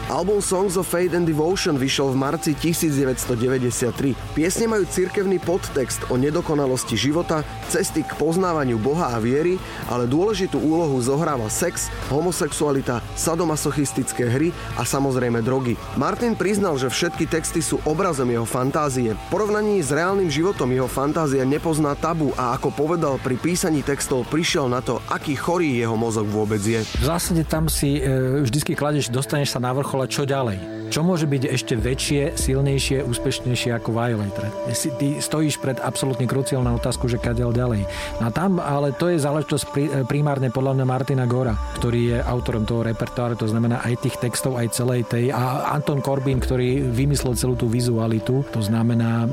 Album 0.08 0.40
Songs 0.40 0.80
of 0.80 0.88
Fate 0.88 1.12
and 1.12 1.28
Devotion 1.28 1.76
vyšiel 1.76 2.16
v 2.16 2.24
marci 2.24 2.56
1993. 2.56 4.16
Piesne 4.32 4.64
majú 4.64 4.88
cirkevný 4.88 5.36
podtext 5.36 6.08
o 6.08 6.16
nedokonalosti 6.16 6.96
života, 6.96 7.44
cesty 7.68 8.08
k 8.08 8.16
poznávaniu 8.16 8.80
Boha 8.80 9.12
a 9.12 9.20
viery, 9.20 9.60
ale 9.92 10.08
dôležitú 10.08 10.64
úlohu 10.64 10.96
zohráva 11.04 11.52
sex, 11.52 11.92
homosexualita, 12.08 13.04
sadomasochistické 13.20 14.32
hry 14.32 14.56
a 14.80 14.88
samozrejme 14.88 15.44
drogy. 15.44 15.76
Martin 16.00 16.40
priznal, 16.40 16.80
že 16.80 16.88
všetky 16.88 17.28
texty 17.28 17.60
sú 17.60 17.84
obrazom 17.84 18.32
jeho 18.32 18.48
fantázie. 18.48 19.12
V 19.12 19.24
porovnaní 19.28 19.84
s 19.84 19.92
reálnym 19.92 20.32
životom 20.32 20.72
jeho 20.72 20.88
fantázia 20.88 21.44
nepozná 21.44 22.00
tabu 22.00 22.32
a 22.40 22.56
ako 22.56 22.72
povedal 22.72 23.20
pri 23.20 23.36
písaní 23.36 23.84
textov 23.84 24.24
prišiel 24.32 24.72
na 24.72 24.80
to, 24.80 25.04
aký 25.12 25.36
chorý 25.36 25.84
jeho 25.84 26.00
mozog 26.00 26.32
vôbec 26.32 26.64
je. 26.64 26.80
V 26.96 27.04
zásade 27.04 27.44
tam 27.44 27.68
si 27.68 28.00
e, 28.00 28.40
vždycky 28.48 28.72
kladeš, 28.72 29.12
dostaneš 29.12 29.52
sa 29.52 29.60
na 29.60 29.76
vrchol 29.76 29.97
ale 29.98 30.06
čo 30.06 30.30
ďalej? 30.30 30.87
Čo 30.88 31.04
môže 31.04 31.28
byť 31.28 31.44
ešte 31.52 31.76
väčšie, 31.76 32.40
silnejšie, 32.40 33.04
úspešnejšie 33.06 33.76
ako 33.76 33.92
Violator? 33.92 34.50
Si, 34.72 34.90
ty 34.96 35.20
stojíš 35.20 35.60
pred 35.60 35.78
absolútne 35.84 36.26
kruciálnou 36.26 36.80
otázku, 36.80 37.12
že 37.12 37.20
kadeľ 37.20 37.50
ďalej. 37.52 37.82
No 38.24 38.32
tam, 38.32 38.58
ale 38.58 38.96
to 38.96 39.12
je 39.12 39.20
záležitosť 39.20 39.64
primárne 40.08 40.48
podľa 40.48 40.80
mňa 40.80 40.86
Martina 40.88 41.26
Gora, 41.28 41.54
ktorý 41.78 42.16
je 42.16 42.18
autorom 42.24 42.64
toho 42.64 42.88
repertoáru, 42.88 43.36
to 43.36 43.52
znamená 43.52 43.84
aj 43.84 44.00
tých 44.00 44.16
textov, 44.18 44.56
aj 44.56 44.74
celej 44.74 45.04
tej. 45.12 45.30
A 45.36 45.70
Anton 45.76 46.00
Corbin, 46.00 46.40
ktorý 46.40 46.82
vymyslel 46.88 47.36
celú 47.36 47.60
tú 47.60 47.68
vizualitu, 47.68 48.48
to 48.56 48.64
znamená 48.64 49.28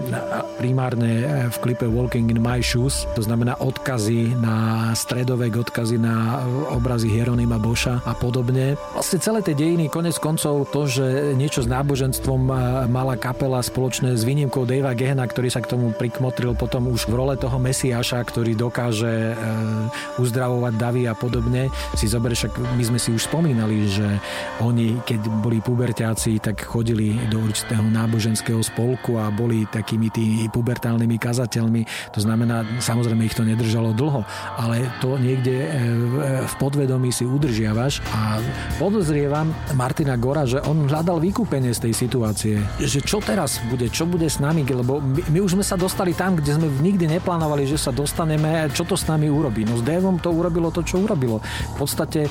primárne 0.58 1.46
v 1.48 1.56
klipe 1.62 1.86
Walking 1.86 2.28
in 2.34 2.42
My 2.42 2.58
Shoes, 2.58 3.06
to 3.14 3.22
znamená 3.22 3.56
odkazy 3.62 4.34
na 4.42 4.90
stredovek, 4.92 5.54
odkazy 5.70 6.02
na 6.02 6.42
obrazy 6.74 7.08
Hieronima 7.08 7.62
Boša 7.62 8.02
a 8.02 8.12
podobne. 8.12 8.74
Vlastne 8.92 9.22
celé 9.22 9.40
tie 9.40 9.54
dejiny, 9.54 9.86
konec 9.86 10.18
koncov 10.18 10.66
to, 10.74 10.90
že 10.90 11.06
niečo 11.44 11.60
s 11.60 11.68
náboženstvom 11.68 12.40
mala 12.88 13.20
kapela 13.20 13.60
spoločné 13.60 14.16
s 14.16 14.24
výnimkou 14.24 14.64
Davea 14.64 14.96
Gehena, 14.96 15.28
ktorý 15.28 15.52
sa 15.52 15.60
k 15.60 15.76
tomu 15.76 15.92
prikmotril 15.92 16.56
potom 16.56 16.88
už 16.88 17.04
v 17.04 17.20
role 17.20 17.36
toho 17.36 17.60
Mesiáša, 17.60 18.24
ktorý 18.24 18.56
dokáže 18.56 19.12
e, 19.12 19.34
uzdravovať 20.24 20.72
davy 20.80 21.04
a 21.04 21.12
podobne. 21.12 21.68
Si 22.00 22.08
zoberieš, 22.08 22.48
my 22.56 22.80
sme 22.80 22.96
si 22.96 23.12
už 23.12 23.28
spomínali, 23.28 23.84
že 23.92 24.08
oni, 24.64 25.04
keď 25.04 25.20
boli 25.44 25.60
puberťáci, 25.60 26.40
tak 26.40 26.64
chodili 26.64 27.12
do 27.28 27.44
určitého 27.44 27.84
náboženského 27.92 28.64
spolku 28.64 29.20
a 29.20 29.28
boli 29.28 29.68
takými 29.68 30.08
tými 30.08 30.48
pubertálnymi 30.48 31.20
kazateľmi. 31.20 32.14
To 32.16 32.24
znamená, 32.24 32.64
samozrejme 32.80 33.20
ich 33.28 33.36
to 33.36 33.44
nedržalo 33.44 33.92
dlho, 33.92 34.24
ale 34.56 34.88
to 35.04 35.20
niekde 35.20 35.56
e, 35.60 35.68
v 36.48 36.54
podvedomí 36.56 37.12
si 37.12 37.28
udržiavaš 37.28 38.00
a 38.16 38.40
podozrievam 38.80 39.52
Martina 39.76 40.16
Gora, 40.16 40.48
že 40.48 40.64
on 40.64 40.88
hľadal 40.88 41.18
výkon 41.18 41.33
vykúpenie 41.34 41.74
z 41.74 41.90
tej 41.90 41.94
situácie. 41.98 42.62
Že 42.78 43.00
čo 43.02 43.18
teraz 43.18 43.58
bude, 43.66 43.90
čo 43.90 44.06
bude 44.06 44.30
s 44.30 44.38
nami, 44.38 44.62
lebo 44.62 45.02
my, 45.02 45.34
my 45.34 45.38
už 45.42 45.58
sme 45.58 45.66
sa 45.66 45.74
dostali 45.74 46.14
tam, 46.14 46.38
kde 46.38 46.54
sme 46.54 46.70
nikdy 46.78 47.10
neplánovali, 47.10 47.66
že 47.66 47.74
sa 47.74 47.90
dostaneme, 47.90 48.70
čo 48.70 48.86
to 48.86 48.94
s 48.94 49.02
nami 49.10 49.26
urobí. 49.26 49.66
No 49.66 49.74
s 49.74 49.82
Davom 49.82 50.22
to 50.22 50.30
urobilo 50.30 50.70
to, 50.70 50.86
čo 50.86 51.02
urobilo. 51.02 51.42
V 51.74 51.76
podstate 51.82 52.30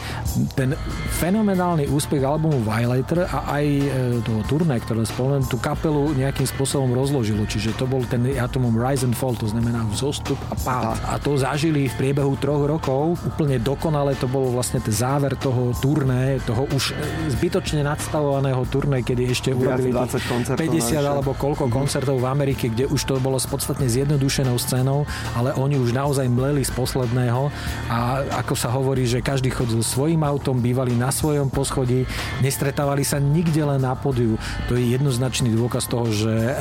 ten 0.56 0.72
fenomenálny 1.20 1.92
úspech 1.92 2.24
albumu 2.24 2.63
Violator 2.63 3.28
a 3.28 3.60
aj 3.60 3.66
e, 3.68 3.88
toho 4.24 4.42
turné, 4.48 4.80
ktoré 4.80 5.04
spomenul, 5.04 5.52
tú 5.52 5.60
kapelu 5.60 6.16
nejakým 6.16 6.48
spôsobom 6.48 6.96
rozložilo. 6.96 7.44
Čiže 7.44 7.76
to 7.76 7.84
bol 7.84 8.08
ten 8.08 8.24
atomom 8.39 8.72
Rise 8.72 9.04
and 9.04 9.20
Fall, 9.20 9.36
to 9.36 9.52
znamená 9.52 9.84
zostup 9.92 10.39
a 10.48 10.56
pád. 10.56 10.96
A 11.12 11.20
to 11.20 11.36
zažili 11.36 11.92
v 11.92 11.98
priebehu 12.00 12.39
troch 12.39 12.63
rokov. 12.63 13.20
Úplne 13.36 13.60
dokonale 13.60 14.16
to 14.16 14.32
bolo 14.32 14.56
vlastne 14.56 14.80
ten 14.80 14.96
záver 14.96 15.36
toho 15.36 15.76
turné, 15.84 16.39
toho 16.48 16.72
už 16.72 16.96
zbytočne 17.36 17.84
nadstavovaného 17.84 18.63
turné 18.72 18.92
turné, 18.93 19.01
kedy 19.01 19.23
ešte 19.34 19.49
urobili 19.49 19.89
50 19.89 20.53
alebo 21.01 21.34
koľko 21.34 21.65
mm-hmm. 21.65 21.73
koncertov 21.73 22.21
v 22.21 22.29
Amerike, 22.29 22.69
kde 22.69 22.86
už 22.86 23.01
to 23.10 23.17
bolo 23.17 23.41
s 23.41 23.49
podstatne 23.49 23.89
zjednodušenou 23.89 24.53
scénou, 24.62 25.10
ale 25.34 25.49
oni 25.58 25.82
už 25.82 25.97
naozaj 25.97 26.29
mleli 26.29 26.62
z 26.62 26.69
posledného 26.77 27.49
a 27.89 28.21
ako 28.45 28.53
sa 28.53 28.69
hovorí, 28.69 29.10
že 29.10 29.25
každý 29.25 29.49
chodil 29.49 29.82
svojim 29.82 30.21
autom, 30.21 30.62
bývali 30.62 30.93
na 30.93 31.10
svojom 31.10 31.49
poschodí, 31.49 32.06
nestretávali 32.45 33.01
sa 33.01 33.17
nikde 33.17 33.65
len 33.65 33.82
na 33.82 33.97
podiu. 33.97 34.38
To 34.69 34.77
je 34.77 34.93
jednoznačný 34.93 35.49
dôkaz 35.58 35.89
toho, 35.89 36.13
že 36.13 36.29
e, 36.29 36.53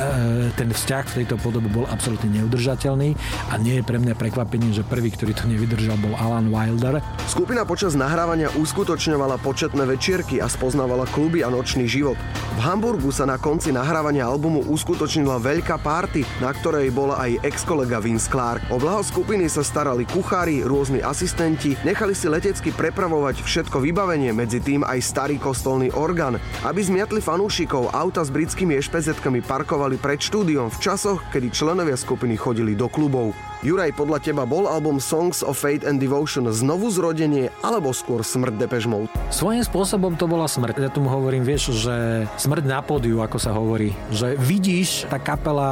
ten 0.57 0.73
vzťah 0.73 1.05
v 1.13 1.17
tejto 1.21 1.35
podobe 1.37 1.69
bol 1.69 1.85
absolútne 1.93 2.33
neudržateľný 2.33 3.13
a 3.53 3.61
nie 3.61 3.77
je 3.77 3.83
pre 3.85 4.01
mňa 4.01 4.17
prekvapením, 4.17 4.73
že 4.73 4.81
prvý, 4.81 5.13
ktorý 5.13 5.37
to 5.37 5.45
nevydržal, 5.45 5.99
bol 6.01 6.17
Alan 6.17 6.49
Wilder. 6.49 7.03
Skupina 7.29 7.61
počas 7.67 7.93
nahrávania 7.93 8.49
uskutočňovala 8.57 9.37
početné 9.43 9.83
večierky 9.85 10.41
a 10.41 10.49
spoznávala 10.49 11.05
kluby 11.11 11.45
a 11.45 11.51
nočný 11.51 11.85
život. 11.85 12.17
V 12.53 12.61
Hamburgu 12.61 13.09
sa 13.09 13.25
na 13.25 13.41
konci 13.41 13.73
nahrávania 13.73 14.29
albumu 14.29 14.61
uskutočnila 14.69 15.41
veľká 15.41 15.81
party, 15.81 16.21
na 16.37 16.53
ktorej 16.53 16.93
bola 16.93 17.17
aj 17.17 17.41
ex-kolega 17.41 17.97
Vince 17.97 18.29
Clark. 18.29 18.69
O 18.69 18.77
blaho 18.77 19.01
skupiny 19.01 19.49
sa 19.49 19.65
starali 19.65 20.05
kuchári, 20.05 20.61
rôzni 20.61 21.01
asistenti, 21.01 21.73
nechali 21.81 22.13
si 22.13 22.29
letecky 22.29 22.69
prepravovať 22.69 23.41
všetko 23.41 23.81
vybavenie, 23.81 24.37
medzi 24.37 24.61
tým 24.61 24.85
aj 24.85 25.01
starý 25.01 25.41
kostolný 25.41 25.89
orgán. 25.97 26.37
Aby 26.61 26.85
zmiatli 26.85 27.25
fanúšikov, 27.25 27.89
auta 27.89 28.21
s 28.21 28.29
britskými 28.29 28.77
ešpezetkami 28.77 29.41
parkovali 29.41 29.97
pred 29.97 30.21
štúdiom 30.21 30.69
v 30.69 30.77
časoch, 30.77 31.25
kedy 31.33 31.49
členovia 31.49 31.97
skupiny 31.97 32.37
chodili 32.37 32.77
do 32.77 32.85
klubov. 32.85 33.33
Juraj, 33.63 33.95
podľa 33.95 34.19
teba 34.19 34.43
bol 34.43 34.67
album 34.67 34.99
Songs 34.99 35.39
of 35.39 35.55
Fate 35.55 35.87
and 35.87 35.95
Devotion 35.95 36.51
znovu 36.51 36.91
zrodenie 36.91 37.47
alebo 37.63 37.95
skôr 37.95 38.19
smrť 38.19 38.59
Depeche 38.59 38.91
Mode? 38.91 39.07
Svojím 39.31 39.63
spôsobom 39.63 40.19
to 40.19 40.27
bola 40.27 40.51
smrť. 40.51 40.83
Ja 40.83 40.91
tomu 40.91 41.07
hovorím, 41.07 41.47
vieš, 41.47 41.71
že 41.71 42.27
smrť 42.35 42.67
na 42.67 42.83
pódiu, 42.83 43.23
ako 43.23 43.39
sa 43.39 43.55
hovorí. 43.55 43.95
Že 44.11 44.35
vidíš, 44.35 45.07
tá 45.07 45.15
kapela 45.15 45.71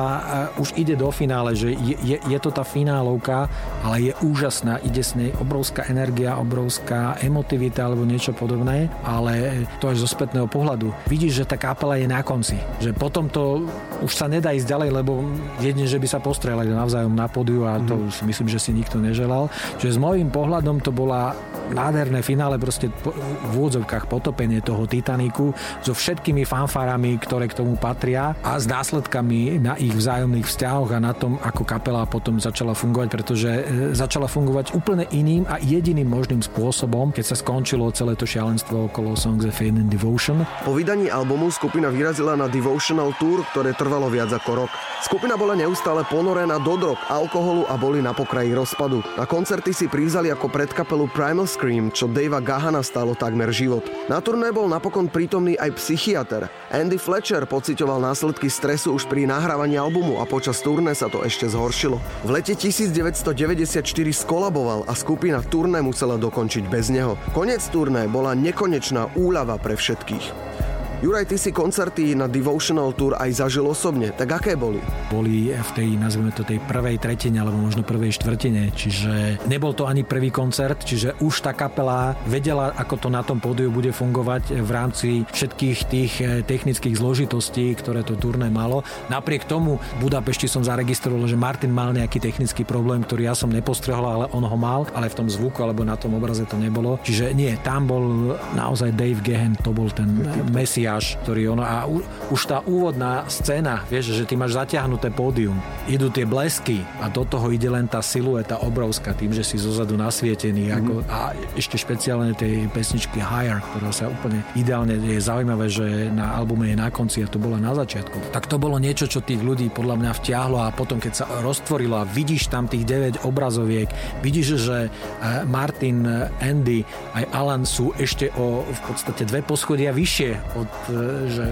uh, 0.55 0.63
už 0.63 0.71
ide 0.79 0.95
do 0.95 1.11
finále, 1.11 1.51
že 1.51 1.75
je, 1.75 1.99
je, 1.99 2.17
je 2.31 2.39
to 2.39 2.47
tá 2.55 2.63
finálovka, 2.63 3.51
ale 3.83 4.07
je 4.07 4.13
úžasná, 4.23 4.79
ide 4.87 5.03
s 5.03 5.11
nej 5.19 5.35
obrovská 5.43 5.83
energia, 5.91 6.39
obrovská 6.39 7.19
emotivita 7.19 7.91
alebo 7.91 8.07
niečo 8.07 8.31
podobné, 8.31 8.87
ale 9.03 9.67
to 9.83 9.91
až 9.91 10.07
zo 10.07 10.07
spätného 10.07 10.47
pohľadu. 10.47 10.95
Vidíš, 11.11 11.43
že 11.43 11.49
tá 11.51 11.59
kapela 11.59 11.99
je 11.99 12.07
na 12.07 12.23
konci. 12.23 12.55
Že 12.79 12.95
potom 12.95 13.27
to 13.27 13.67
už 13.99 14.15
sa 14.15 14.31
nedá 14.31 14.55
ísť 14.55 14.79
ďalej, 14.79 14.89
lebo 14.95 15.27
jedne, 15.59 15.83
že 15.83 15.99
by 15.99 16.07
sa 16.07 16.23
postrelali 16.23 16.71
navzájom 16.71 17.11
na 17.11 17.27
pódiu 17.27 17.67
a 17.67 17.80
to 17.87 17.95
si 18.13 18.23
myslím, 18.27 18.47
že 18.49 18.59
si 18.59 18.71
nikto 18.73 18.97
neželal. 19.01 19.47
Čiže 19.77 19.97
s 19.97 19.99
môjim 19.99 20.29
pohľadom 20.29 20.81
to 20.81 20.93
bola 20.93 21.33
nádherné 21.71 22.19
finále, 22.21 22.59
proste 22.59 22.91
v 22.91 23.53
úvodzovkách 23.55 24.11
potopenie 24.11 24.59
toho 24.59 24.83
Titaniku 24.85 25.55
so 25.81 25.95
všetkými 25.95 26.43
fanfárami, 26.43 27.15
ktoré 27.17 27.47
k 27.47 27.57
tomu 27.63 27.79
patria 27.79 28.35
a 28.43 28.59
s 28.59 28.67
následkami 28.67 29.61
na 29.63 29.79
ich 29.79 29.95
vzájomných 29.95 30.43
vzťahoch 30.43 30.91
a 30.91 30.99
na 30.99 31.15
tom, 31.15 31.39
ako 31.39 31.63
kapela 31.63 32.03
potom 32.03 32.37
začala 32.37 32.75
fungovať, 32.75 33.07
pretože 33.07 33.49
e, 33.49 33.63
začala 33.95 34.27
fungovať 34.27 34.75
úplne 34.75 35.07
iným 35.15 35.47
a 35.47 35.57
jediným 35.63 36.11
možným 36.11 36.43
spôsobom, 36.43 37.15
keď 37.15 37.31
sa 37.31 37.39
skončilo 37.39 37.87
celé 37.95 38.19
to 38.19 38.27
šialenstvo 38.27 38.91
okolo 38.91 39.15
Songs 39.15 39.47
of 39.47 39.55
Fame 39.55 39.79
and 39.79 39.87
Devotion. 39.87 40.43
Po 40.67 40.75
vydaní 40.75 41.07
albumu 41.07 41.47
skupina 41.47 41.87
vyrazila 41.87 42.35
na 42.35 42.51
Devotional 42.51 43.15
Tour, 43.15 43.47
ktoré 43.55 43.71
trvalo 43.71 44.11
viac 44.11 44.31
ako 44.35 44.67
rok. 44.67 44.71
Skupina 45.01 45.39
bola 45.39 45.55
neustále 45.55 46.03
ponorená 46.05 46.59
do 46.59 46.75
drog, 46.75 46.99
alkoholu 47.07 47.65
a 47.71 47.79
boli 47.79 48.03
na 48.03 48.11
pokraji 48.11 48.51
rozpadu. 48.51 48.99
Na 49.15 49.23
koncerty 49.23 49.71
si 49.71 49.87
privzali 49.87 50.27
ako 50.27 50.51
predkapelu 50.51 51.07
Primal 51.15 51.47
Scream, 51.47 51.87
čo 51.87 52.11
Davea 52.11 52.43
Gahana 52.43 52.83
stalo 52.83 53.15
takmer 53.15 53.47
život. 53.55 53.87
Na 54.11 54.19
turné 54.19 54.51
bol 54.51 54.67
napokon 54.67 55.07
prítomný 55.07 55.55
aj 55.55 55.79
psychiatr. 55.79 56.51
Andy 56.67 56.99
Fletcher 56.99 57.47
pocitoval 57.47 58.03
následky 58.03 58.51
stresu 58.51 58.91
už 58.91 59.07
pri 59.07 59.23
nahrávaní 59.23 59.79
albumu 59.79 60.19
a 60.19 60.27
počas 60.27 60.59
turné 60.59 60.91
sa 60.91 61.07
to 61.07 61.23
ešte 61.23 61.47
zhoršilo. 61.47 61.95
V 62.27 62.29
lete 62.35 62.59
1994 62.59 63.87
skolaboval 64.11 64.83
a 64.83 64.91
skupina 64.91 65.39
turné 65.39 65.79
musela 65.79 66.19
dokončiť 66.19 66.67
bez 66.67 66.91
neho. 66.91 67.15
Konec 67.31 67.63
turné 67.71 68.11
bola 68.11 68.35
nekonečná 68.35 69.15
úľava 69.15 69.55
pre 69.55 69.79
všetkých. 69.79 70.70
Juraj, 71.01 71.33
ty 71.33 71.37
si 71.41 71.49
koncerty 71.49 72.13
na 72.13 72.29
Devotional 72.29 72.93
Tour 72.93 73.17
aj 73.17 73.41
zažil 73.41 73.65
osobne, 73.65 74.13
tak 74.13 74.37
aké 74.37 74.53
boli? 74.53 74.77
Boli 75.09 75.49
v 75.49 75.71
tej, 75.73 75.97
nazvime 75.97 76.29
to, 76.29 76.45
tej 76.45 76.61
prvej 76.61 77.01
tretine, 77.01 77.41
alebo 77.41 77.57
možno 77.57 77.81
prvej 77.81 78.13
štvrtine, 78.21 78.69
čiže 78.69 79.41
nebol 79.49 79.73
to 79.73 79.89
ani 79.89 80.05
prvý 80.05 80.29
koncert, 80.29 80.85
čiže 80.85 81.17
už 81.17 81.41
tá 81.41 81.57
kapela 81.57 82.13
vedela, 82.29 82.77
ako 82.77 83.01
to 83.01 83.09
na 83.09 83.25
tom 83.25 83.41
pódiu 83.41 83.73
bude 83.73 83.89
fungovať 83.89 84.61
v 84.61 84.69
rámci 84.69 85.25
všetkých 85.25 85.77
tých 85.89 86.13
eh, 86.21 86.45
technických 86.45 86.93
zložitostí, 86.93 87.73
ktoré 87.81 88.05
to 88.05 88.13
turné 88.13 88.53
malo. 88.53 88.85
Napriek 89.09 89.49
tomu 89.49 89.81
v 89.97 90.05
Budapešti 90.05 90.45
som 90.45 90.61
zaregistroval, 90.61 91.25
že 91.25 91.33
Martin 91.33 91.73
mal 91.73 91.97
nejaký 91.97 92.21
technický 92.21 92.61
problém, 92.61 93.01
ktorý 93.01 93.25
ja 93.25 93.33
som 93.33 93.49
nepostrehol, 93.49 94.05
ale 94.05 94.25
on 94.37 94.45
ho 94.45 94.53
mal, 94.53 94.85
ale 94.93 95.09
v 95.09 95.17
tom 95.17 95.25
zvuku 95.25 95.65
alebo 95.65 95.81
na 95.81 95.97
tom 95.97 96.13
obraze 96.13 96.45
to 96.45 96.61
nebolo. 96.61 97.01
Čiže 97.01 97.33
nie, 97.33 97.57
tam 97.65 97.89
bol 97.89 98.37
naozaj 98.53 98.93
Dave 98.93 99.25
Gehen, 99.25 99.57
to 99.65 99.73
bol 99.73 99.89
ten 99.89 100.21
mesiaž, 100.91 101.15
ktorý 101.23 101.55
ono... 101.55 101.63
A 101.63 101.87
u, 101.87 102.03
už 102.31 102.41
tá 102.43 102.59
úvodná 102.67 103.23
scéna, 103.31 103.87
vieš, 103.87 104.11
že 104.11 104.27
ty 104.27 104.35
máš 104.35 104.59
zatiahnuté 104.59 105.07
pódium, 105.15 105.55
idú 105.89 106.13
tie 106.13 106.25
blesky 106.27 106.83
a 107.01 107.09
do 107.09 107.25
toho 107.25 107.49
ide 107.49 107.69
len 107.69 107.89
tá 107.89 108.03
silueta 108.03 108.61
obrovská, 108.61 109.13
tým, 109.17 109.33
že 109.33 109.41
si 109.41 109.57
zozadu 109.57 109.97
nasvietený. 109.97 110.69
Mm-hmm. 110.69 110.79
Ako, 110.81 110.93
a 111.09 111.19
ešte 111.57 111.79
špeciálne 111.79 112.37
tej 112.37 112.69
pesničky 112.69 113.17
Higher, 113.17 113.61
ktorá 113.61 113.89
sa 113.89 114.09
úplne 114.09 114.45
ideálne 114.53 114.97
je 115.01 115.17
zaujímavé, 115.17 115.65
že 115.67 116.11
na 116.13 116.37
albume 116.37 116.69
je 116.69 116.77
na 116.77 116.89
konci 116.93 117.25
a 117.25 117.27
to 117.29 117.41
bola 117.41 117.57
na 117.57 117.73
začiatku. 117.73 118.33
Tak 118.33 118.45
to 118.45 118.61
bolo 118.61 118.77
niečo, 118.77 119.09
čo 119.09 119.25
tých 119.25 119.41
ľudí 119.41 119.73
podľa 119.73 119.95
mňa 119.97 120.11
vtiahlo 120.21 120.57
a 120.61 120.73
potom, 120.73 121.01
keď 121.01 121.13
sa 121.13 121.25
roztvorilo 121.41 122.01
a 122.01 122.07
vidíš 122.07 122.53
tam 122.53 122.69
tých 122.69 122.85
9 122.85 123.25
obrazoviek, 123.25 123.89
vidíš, 124.21 124.47
že 124.61 124.77
eh, 124.87 125.43
Martin, 125.47 126.05
Andy 126.41 126.83
aj 127.13 127.23
Alan 127.33 127.63
sú 127.63 127.93
ešte 127.97 128.31
o 128.37 128.63
v 128.65 128.81
podstate 128.87 129.23
dve 129.27 129.41
poschodia 129.43 129.91
vyššie 129.91 130.31
od, 130.55 130.71
e, 130.89 130.93
že 131.31 131.45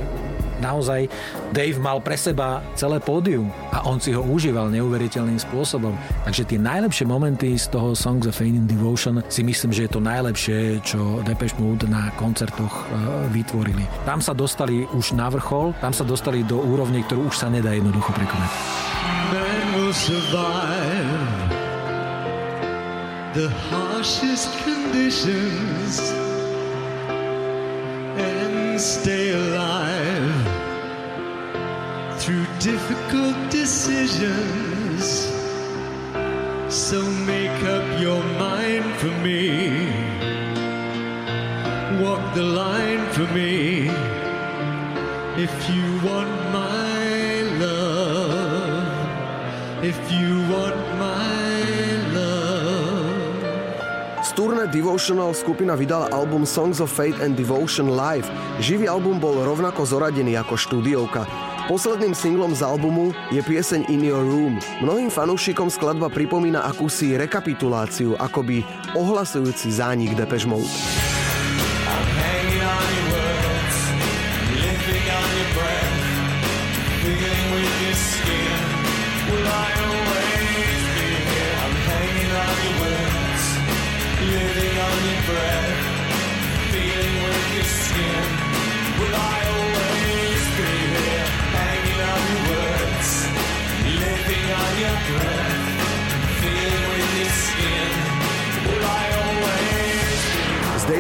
naozaj 0.60 1.08
Dave 1.56 1.80
mal 1.80 2.04
pre 2.04 2.20
seba 2.20 2.64
celé 2.76 3.00
pódium 3.00 3.52
a 3.72 3.88
on 3.88 4.00
si 4.00 4.12
ho 4.12 4.19
užíval 4.22 4.72
neuveriteľným 4.72 5.40
spôsobom. 5.40 5.96
Takže 6.28 6.44
tie 6.46 6.60
najlepšie 6.60 7.06
momenty 7.08 7.56
z 7.56 7.72
toho 7.72 7.96
Songs 7.96 8.28
of 8.28 8.36
Fame 8.36 8.60
in 8.60 8.68
Devotion 8.68 9.24
si 9.32 9.42
myslím, 9.44 9.72
že 9.72 9.88
je 9.88 9.92
to 9.96 10.02
najlepšie, 10.04 10.84
čo 10.84 11.24
Depeche 11.24 11.58
Mode 11.58 11.88
na 11.88 12.12
koncertoch 12.16 12.72
e, 12.72 12.84
vytvorili. 13.32 13.84
Tam 14.04 14.20
sa 14.20 14.36
dostali 14.36 14.86
už 14.90 15.16
na 15.16 15.32
vrchol, 15.32 15.74
tam 15.80 15.92
sa 15.96 16.04
dostali 16.04 16.44
do 16.44 16.60
úrovne, 16.60 17.02
ktorú 17.04 17.32
už 17.32 17.36
sa 17.36 17.48
nedá 17.48 17.72
jednoducho 17.76 18.12
prekonať. 18.14 18.52
Man 19.30 19.66
will 19.78 19.94
survive 19.94 21.70
the 23.34 23.50
harshest 23.70 24.50
conditions 24.66 26.02
and 28.18 28.82
stay 28.82 29.32
alive 29.32 30.09
through 32.30 32.46
difficult 32.60 33.36
decisions. 33.50 35.04
So 36.70 37.02
make 37.26 37.64
up 37.64 38.00
your 38.00 38.24
mind 38.38 38.86
for 39.02 39.10
me. 39.26 39.90
Walk 42.04 42.22
the 42.36 42.44
line 42.44 43.04
for 43.18 43.26
me. 43.34 43.90
If 45.42 45.54
you 45.74 45.86
want 46.08 46.30
my 46.54 47.42
love, 47.66 49.84
if 49.84 49.98
you 50.12 50.38
want 50.54 50.78
my 51.00 51.30
turné 54.40 54.72
Devotional 54.72 55.36
skupina 55.36 55.76
vydala 55.76 56.08
album 56.16 56.48
Songs 56.48 56.80
of 56.80 56.88
Fate 56.88 57.20
and 57.20 57.36
Devotion 57.36 57.92
Live. 57.92 58.24
Živý 58.64 58.88
album 58.88 59.20
bol 59.20 59.36
rovnako 59.36 59.84
zoradený 59.84 60.40
ako 60.40 60.56
štúdiovka. 60.56 61.49
Posledným 61.70 62.18
singlom 62.18 62.58
z 62.58 62.66
albumu 62.66 63.14
je 63.30 63.46
pieseň 63.46 63.94
In 63.94 64.02
Your 64.02 64.26
Room. 64.26 64.58
Mnohým 64.82 65.14
fanúšikom 65.14 65.70
skladba 65.70 66.10
pripomína 66.10 66.66
akúsi 66.66 67.14
rekapituláciu, 67.14 68.18
akoby 68.18 68.66
ohlasujúci 68.98 69.70
zánik 69.70 70.18
Depeche 70.18 70.50
Mode. 70.50 70.66
Living 84.30 84.76
on 84.78 84.98
your 85.06 85.22
breath, 85.26 85.82
feeling 86.70 87.16
with 87.24 87.48
your 87.56 87.66
skin. 87.66 88.26
Will 89.00 89.16
I 89.16 89.39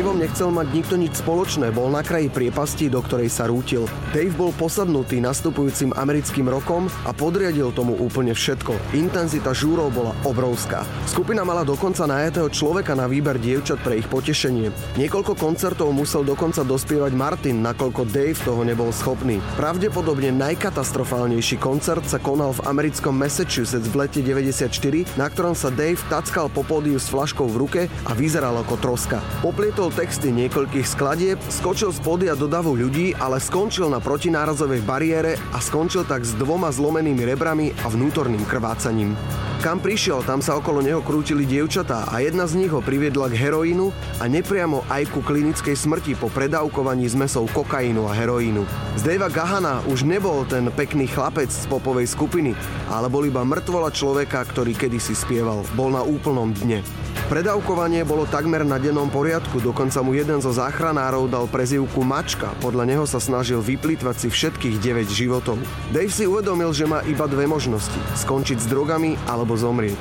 S 0.09 0.11
Daveom 0.11 0.25
nechcel 0.25 0.49
mať 0.49 0.67
nikto 0.73 0.95
nič 0.97 1.13
spoločné, 1.21 1.69
bol 1.69 1.85
na 1.93 2.01
kraji 2.01 2.33
priepasti, 2.33 2.89
do 2.89 2.97
ktorej 2.97 3.29
sa 3.29 3.45
rútil. 3.45 3.85
Dave 4.09 4.33
bol 4.33 4.49
posadnutý 4.57 5.21
nastupujúcim 5.21 5.93
americkým 5.93 6.49
rokom 6.49 6.89
a 7.05 7.13
podriadil 7.13 7.69
tomu 7.69 7.93
úplne 7.93 8.33
všetko. 8.33 8.73
Intenzita 8.97 9.53
žúrov 9.53 9.93
bola 9.93 10.17
obrovská. 10.25 10.81
Skupina 11.05 11.45
mala 11.45 11.61
dokonca 11.61 12.09
najatého 12.09 12.49
človeka 12.49 12.97
na 12.97 13.05
výber 13.05 13.37
dievčat 13.37 13.85
pre 13.85 14.01
ich 14.01 14.09
potešenie. 14.09 14.73
Niekoľko 14.97 15.37
koncertov 15.37 15.93
musel 15.93 16.25
dokonca 16.25 16.65
dospievať 16.65 17.13
Martin, 17.13 17.61
nakoľko 17.61 18.09
Dave 18.09 18.41
toho 18.41 18.65
nebol 18.65 18.89
schopný. 18.89 19.37
Pravdepodobne 19.61 20.33
najkatastrofálnejší 20.33 21.61
koncert 21.61 22.01
sa 22.09 22.17
konal 22.17 22.57
v 22.57 22.65
americkom 22.65 23.13
Massachusetts 23.13 23.85
v 23.85 23.93
lete 23.93 24.25
94, 24.25 24.73
na 25.21 25.29
ktorom 25.29 25.53
sa 25.53 25.69
Dave 25.69 26.01
tackal 26.09 26.49
po 26.49 26.65
pódiu 26.65 26.97
s 26.97 27.13
flaškou 27.13 27.45
v 27.45 27.59
ruke 27.61 27.81
a 28.09 28.11
vyzeral 28.17 28.57
ako 28.57 28.73
troska. 28.81 29.21
Poplietol 29.45 29.98
texty 29.99 30.31
niekoľkých 30.31 30.87
skladieb, 30.87 31.35
skočil 31.51 31.91
z 31.91 31.99
pódia 31.99 32.31
do 32.31 32.47
davu 32.47 32.71
ľudí, 32.71 33.11
ale 33.19 33.35
skončil 33.35 33.91
na 33.91 33.99
protinárazovej 33.99 34.79
bariére 34.87 35.35
a 35.51 35.59
skončil 35.59 36.07
tak 36.07 36.23
s 36.23 36.31
dvoma 36.39 36.71
zlomenými 36.71 37.27
rebrami 37.27 37.75
a 37.83 37.91
vnútorným 37.91 38.47
krvácaním. 38.47 39.19
Kam 39.59 39.83
prišiel, 39.83 40.23
tam 40.23 40.39
sa 40.39 40.55
okolo 40.55 40.79
neho 40.79 41.03
krútili 41.03 41.43
dievčatá 41.43 42.07
a 42.07 42.23
jedna 42.23 42.47
z 42.47 42.63
nich 42.63 42.71
ho 42.71 42.79
priviedla 42.79 43.27
k 43.27 43.43
heroínu 43.43 43.91
a 44.23 44.31
nepriamo 44.31 44.87
aj 44.87 45.11
ku 45.11 45.19
klinickej 45.19 45.75
smrti 45.75 46.15
po 46.15 46.31
predávkovaní 46.31 47.03
zmesou 47.11 47.43
kokainu 47.51 48.07
a 48.07 48.15
heroínu. 48.15 48.63
Z 48.95 49.03
Davea 49.03 49.27
Gahana 49.27 49.83
už 49.91 50.07
nebol 50.07 50.47
ten 50.47 50.71
pekný 50.71 51.11
chlapec 51.11 51.51
z 51.51 51.67
popovej 51.67 52.07
skupiny, 52.07 52.55
ale 52.87 53.11
bol 53.11 53.27
iba 53.27 53.43
mŕtvola 53.43 53.91
človeka, 53.91 54.47
ktorý 54.47 54.79
kedysi 54.79 55.11
spieval. 55.11 55.67
Bol 55.75 55.91
na 55.91 56.07
úplnom 56.07 56.55
dne. 56.55 56.79
Predávkovanie 57.27 58.07
bolo 58.07 58.23
takmer 58.31 58.63
na 58.63 58.79
dennom 58.79 59.11
poriadku, 59.11 59.59
dokonca 59.59 59.88
mu 60.05 60.13
jeden 60.13 60.37
zo 60.37 60.53
záchranárov 60.53 61.25
dal 61.25 61.49
prezivku 61.49 62.05
Mačka, 62.05 62.53
podľa 62.61 62.85
neho 62.85 63.05
sa 63.09 63.17
snažil 63.17 63.57
vyplýtvať 63.57 64.15
si 64.21 64.27
všetkých 64.29 64.77
9 64.77 65.09
životov. 65.09 65.57
Dave 65.89 66.13
si 66.13 66.29
uvedomil, 66.29 66.69
že 66.69 66.85
má 66.85 67.01
iba 67.09 67.25
dve 67.25 67.49
možnosti, 67.49 67.97
skončiť 68.13 68.61
s 68.61 68.69
drogami 68.69 69.17
alebo 69.25 69.57
zomrieť. 69.57 69.97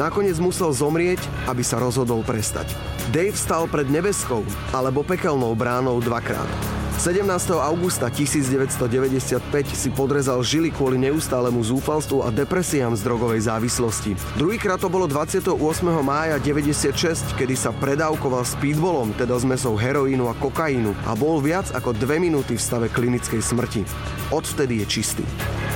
Nakoniec 0.00 0.40
musel 0.40 0.72
zomrieť, 0.72 1.20
aby 1.52 1.60
sa 1.60 1.76
rozhodol 1.76 2.24
prestať. 2.24 2.72
Dave 3.12 3.36
stal 3.36 3.68
pred 3.68 3.92
nebeskou 3.92 4.40
alebo 4.72 5.04
pekelnou 5.04 5.52
bránou 5.52 6.00
dvakrát. 6.00 6.75
17. 6.96 7.28
augusta 7.60 8.08
1995 8.08 9.76
si 9.76 9.92
podrezal 9.92 10.40
žily 10.40 10.72
kvôli 10.72 10.96
neustálemu 10.96 11.60
zúfalstvu 11.60 12.24
a 12.24 12.32
depresiám 12.32 12.96
z 12.96 13.04
drogovej 13.04 13.52
závislosti. 13.52 14.16
Druhýkrát 14.40 14.80
to 14.80 14.88
bolo 14.88 15.04
28. 15.04 15.60
mája 16.00 16.40
96, 16.40 17.36
kedy 17.36 17.52
sa 17.52 17.76
predávkoval 17.76 18.48
speedballom, 18.48 19.12
teda 19.12 19.36
zmesou 19.36 19.76
heroínu 19.76 20.24
a 20.24 20.34
kokainu 20.40 20.96
a 21.04 21.12
bol 21.12 21.36
viac 21.44 21.68
ako 21.76 21.92
dve 21.92 22.16
minúty 22.16 22.56
v 22.56 22.64
stave 22.64 22.88
klinickej 22.88 23.44
smrti. 23.44 23.84
Odvtedy 24.32 24.80
je 24.80 24.86
čistý. 24.88 25.24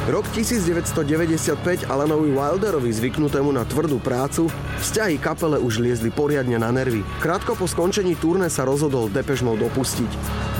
Rok 0.08 0.24
1995 0.32 1.84
Alanovi 1.92 2.32
Wilderovi 2.32 2.88
zvyknutému 2.88 3.52
na 3.52 3.68
tvrdú 3.68 4.00
prácu, 4.00 4.48
vzťahy 4.80 5.20
kapele 5.20 5.60
už 5.60 5.84
liezli 5.84 6.08
poriadne 6.08 6.56
na 6.56 6.72
nervy. 6.72 7.04
Krátko 7.20 7.52
po 7.52 7.68
skončení 7.68 8.16
turné 8.16 8.48
sa 8.48 8.64
rozhodol 8.64 9.12
Depeche 9.12 9.44
Mode 9.44 9.68
opustiť. 9.68 10.10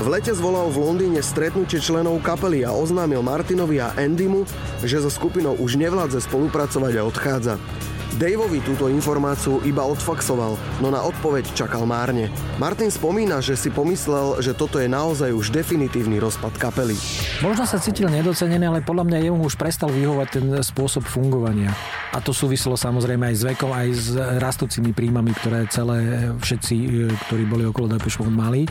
V 0.01 0.07
lete 0.13 0.31
zvolal 0.51 0.75
v 0.75 0.83
Londýne 0.83 1.23
stretnutie 1.23 1.79
členov 1.79 2.19
kapely 2.27 2.67
a 2.67 2.75
oznámil 2.75 3.23
Martinovi 3.23 3.79
a 3.79 3.95
Andymu, 3.95 4.43
že 4.83 4.99
so 4.99 5.07
skupinou 5.07 5.55
už 5.55 5.79
nevládze 5.79 6.27
spolupracovať 6.27 6.99
a 6.99 7.07
odchádza. 7.07 7.55
Daveovi 8.19 8.59
túto 8.67 8.91
informáciu 8.91 9.63
iba 9.63 9.87
odfaxoval, 9.87 10.59
no 10.83 10.89
na 10.91 11.07
odpoveď 11.07 11.47
čakal 11.55 11.87
márne. 11.87 12.27
Martin 12.59 12.91
spomína, 12.91 13.39
že 13.39 13.55
si 13.55 13.71
pomyslel, 13.71 14.43
že 14.43 14.51
toto 14.51 14.83
je 14.83 14.91
naozaj 14.91 15.31
už 15.31 15.55
definitívny 15.55 16.19
rozpad 16.19 16.59
kapely. 16.59 16.99
Možno 17.39 17.63
sa 17.71 17.79
cítil 17.79 18.11
nedocenený, 18.11 18.67
ale 18.67 18.81
podľa 18.83 19.07
mňa 19.07 19.19
jemu 19.31 19.47
už 19.47 19.55
prestal 19.55 19.95
vyhovať 19.95 20.29
ten 20.43 20.47
spôsob 20.59 21.07
fungovania. 21.07 21.71
A 22.11 22.19
to 22.19 22.35
súviselo 22.35 22.75
samozrejme 22.75 23.31
aj 23.31 23.37
s 23.39 23.43
vekom, 23.47 23.71
aj 23.71 23.89
s 23.95 24.07
rastúcimi 24.43 24.91
príjmami, 24.91 25.31
ktoré 25.31 25.71
celé 25.71 26.35
všetci, 26.43 26.75
e, 26.75 26.89
ktorí 27.31 27.47
boli 27.47 27.63
okolo 27.71 27.87
Depeche 27.95 28.19
Mode 28.27 28.35
mali. 28.35 28.63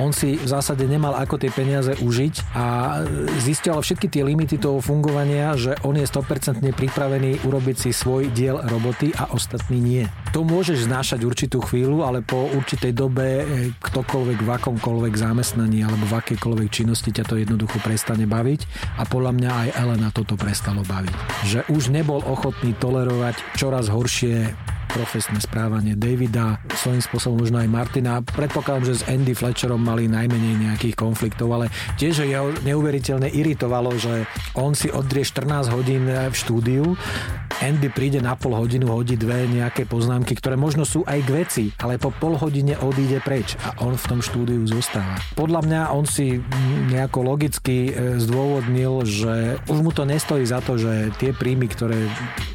On 0.00 0.08
si 0.08 0.40
v 0.40 0.48
zásade 0.48 0.88
nemal 0.88 1.12
ako 1.12 1.36
tie 1.36 1.52
peniaze 1.52 1.92
užiť 2.00 2.56
a 2.56 2.64
zistil 3.44 3.76
všetky 3.76 4.08
tie 4.08 4.24
limity 4.24 4.56
toho 4.56 4.80
fungovania, 4.80 5.52
že 5.60 5.76
on 5.84 6.00
je 6.00 6.08
100% 6.08 6.64
pripravený 6.72 7.44
urobiť 7.44 7.76
si 7.76 7.90
svoj 7.92 8.32
diel 8.32 8.56
roboty 8.56 8.77
a 9.18 9.34
ostatní 9.34 9.82
nie. 9.82 10.04
To 10.30 10.46
môžeš 10.46 10.86
znášať 10.86 11.26
určitú 11.26 11.58
chvíľu, 11.60 12.06
ale 12.06 12.22
po 12.22 12.46
určitej 12.54 12.94
dobe 12.94 13.26
e, 13.26 13.44
ktokoľvek 13.82 14.38
v 14.38 14.50
akomkoľvek 14.54 15.14
zamestnaní 15.18 15.82
alebo 15.82 16.06
v 16.06 16.14
akejkoľvek 16.22 16.68
činnosti 16.70 17.10
ťa 17.10 17.24
to 17.26 17.34
jednoducho 17.42 17.82
prestane 17.82 18.24
baviť 18.24 18.60
a 18.98 19.02
podľa 19.04 19.32
mňa 19.34 19.50
aj 19.50 19.68
Elena 19.82 20.08
toto 20.14 20.38
prestalo 20.38 20.86
baviť. 20.86 21.14
Že 21.50 21.60
už 21.74 21.90
nebol 21.90 22.22
ochotný 22.22 22.72
tolerovať 22.78 23.58
čoraz 23.58 23.90
horšie 23.90 24.54
profesné 24.88 25.38
správanie 25.38 25.94
Davida, 25.94 26.58
svojím 26.74 27.04
spôsobom 27.04 27.44
možno 27.44 27.60
aj 27.60 27.68
Martina. 27.68 28.24
Predpokladám, 28.24 28.88
že 28.88 28.98
s 29.00 29.06
Andy 29.06 29.36
Fletcherom 29.36 29.78
mali 29.78 30.08
najmenej 30.08 30.68
nejakých 30.68 30.96
konfliktov, 30.96 31.52
ale 31.54 31.70
tiež 32.00 32.24
jeho 32.24 32.50
neuveriteľne 32.64 33.28
iritovalo, 33.30 33.94
že 34.00 34.24
on 34.56 34.72
si 34.72 34.88
odrie 34.88 35.22
14 35.22 35.70
hodín 35.70 36.08
v 36.08 36.34
štúdiu, 36.34 36.96
Andy 37.58 37.90
príde 37.90 38.22
na 38.22 38.38
pol 38.38 38.54
hodinu, 38.54 38.86
hodí 38.94 39.18
dve 39.18 39.50
nejaké 39.50 39.82
poznámky, 39.82 40.38
ktoré 40.38 40.54
možno 40.54 40.86
sú 40.86 41.02
aj 41.02 41.18
k 41.26 41.30
veci, 41.34 41.64
ale 41.82 41.98
po 41.98 42.14
pol 42.14 42.38
hodine 42.38 42.78
odíde 42.78 43.18
preč 43.18 43.58
a 43.58 43.74
on 43.82 43.98
v 43.98 44.04
tom 44.06 44.20
štúdiu 44.22 44.62
zostáva. 44.70 45.18
Podľa 45.34 45.66
mňa 45.66 45.80
on 45.90 46.06
si 46.06 46.38
nejako 46.86 47.26
logicky 47.26 47.90
e, 47.90 48.22
zdôvodnil, 48.22 49.02
že 49.02 49.58
už 49.66 49.78
mu 49.82 49.90
to 49.90 50.06
nestojí 50.06 50.46
za 50.46 50.62
to, 50.62 50.78
že 50.78 51.10
tie 51.18 51.34
príjmy, 51.34 51.66
ktoré 51.66 51.98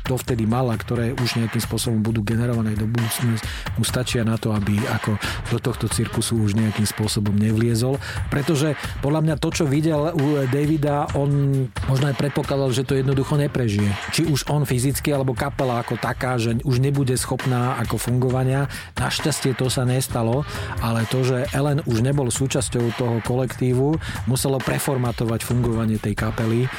dovtedy 0.08 0.48
mal 0.48 0.72
a 0.72 0.80
ktoré 0.80 1.12
už 1.20 1.36
nejakým 1.36 1.60
spôsobom 1.60 2.00
budú 2.00 2.23
generované 2.24 2.74
do 2.74 2.90
budúcnosti, 2.90 3.46
mu 3.78 3.84
stačia 3.86 4.26
na 4.26 4.40
to, 4.40 4.56
aby 4.56 4.80
ako 4.90 5.20
do 5.52 5.58
tohto 5.60 5.86
cirkusu 5.92 6.40
už 6.40 6.58
nejakým 6.58 6.88
spôsobom 6.88 7.36
nevliezol. 7.36 8.00
Pretože 8.32 8.80
podľa 9.04 9.22
mňa 9.24 9.36
to, 9.38 9.50
čo 9.52 9.66
videl 9.68 10.16
u 10.16 10.48
Davida, 10.50 11.12
on 11.14 11.64
možno 11.88 12.10
aj 12.10 12.18
predpokladal, 12.18 12.72
že 12.74 12.88
to 12.88 12.98
jednoducho 12.98 13.38
neprežije. 13.38 13.92
Či 14.16 14.28
už 14.28 14.50
on 14.50 14.64
fyzicky, 14.64 15.12
alebo 15.14 15.38
kapela 15.38 15.84
ako 15.84 16.00
taká, 16.00 16.40
že 16.40 16.58
už 16.64 16.80
nebude 16.80 17.14
schopná 17.20 17.78
ako 17.84 18.00
fungovania. 18.00 18.72
Našťastie 18.98 19.54
to 19.54 19.68
sa 19.68 19.84
nestalo, 19.84 20.48
ale 20.80 21.06
to, 21.12 21.22
že 21.22 21.46
Ellen 21.52 21.84
už 21.84 22.02
nebol 22.02 22.32
súčasťou 22.32 22.96
toho 22.96 23.18
kolektívu, 23.28 24.00
muselo 24.26 24.58
preformatovať 24.58 25.44
fungovanie 25.44 26.00
tej 26.00 26.16
kapely 26.16 26.66
e, 26.66 26.70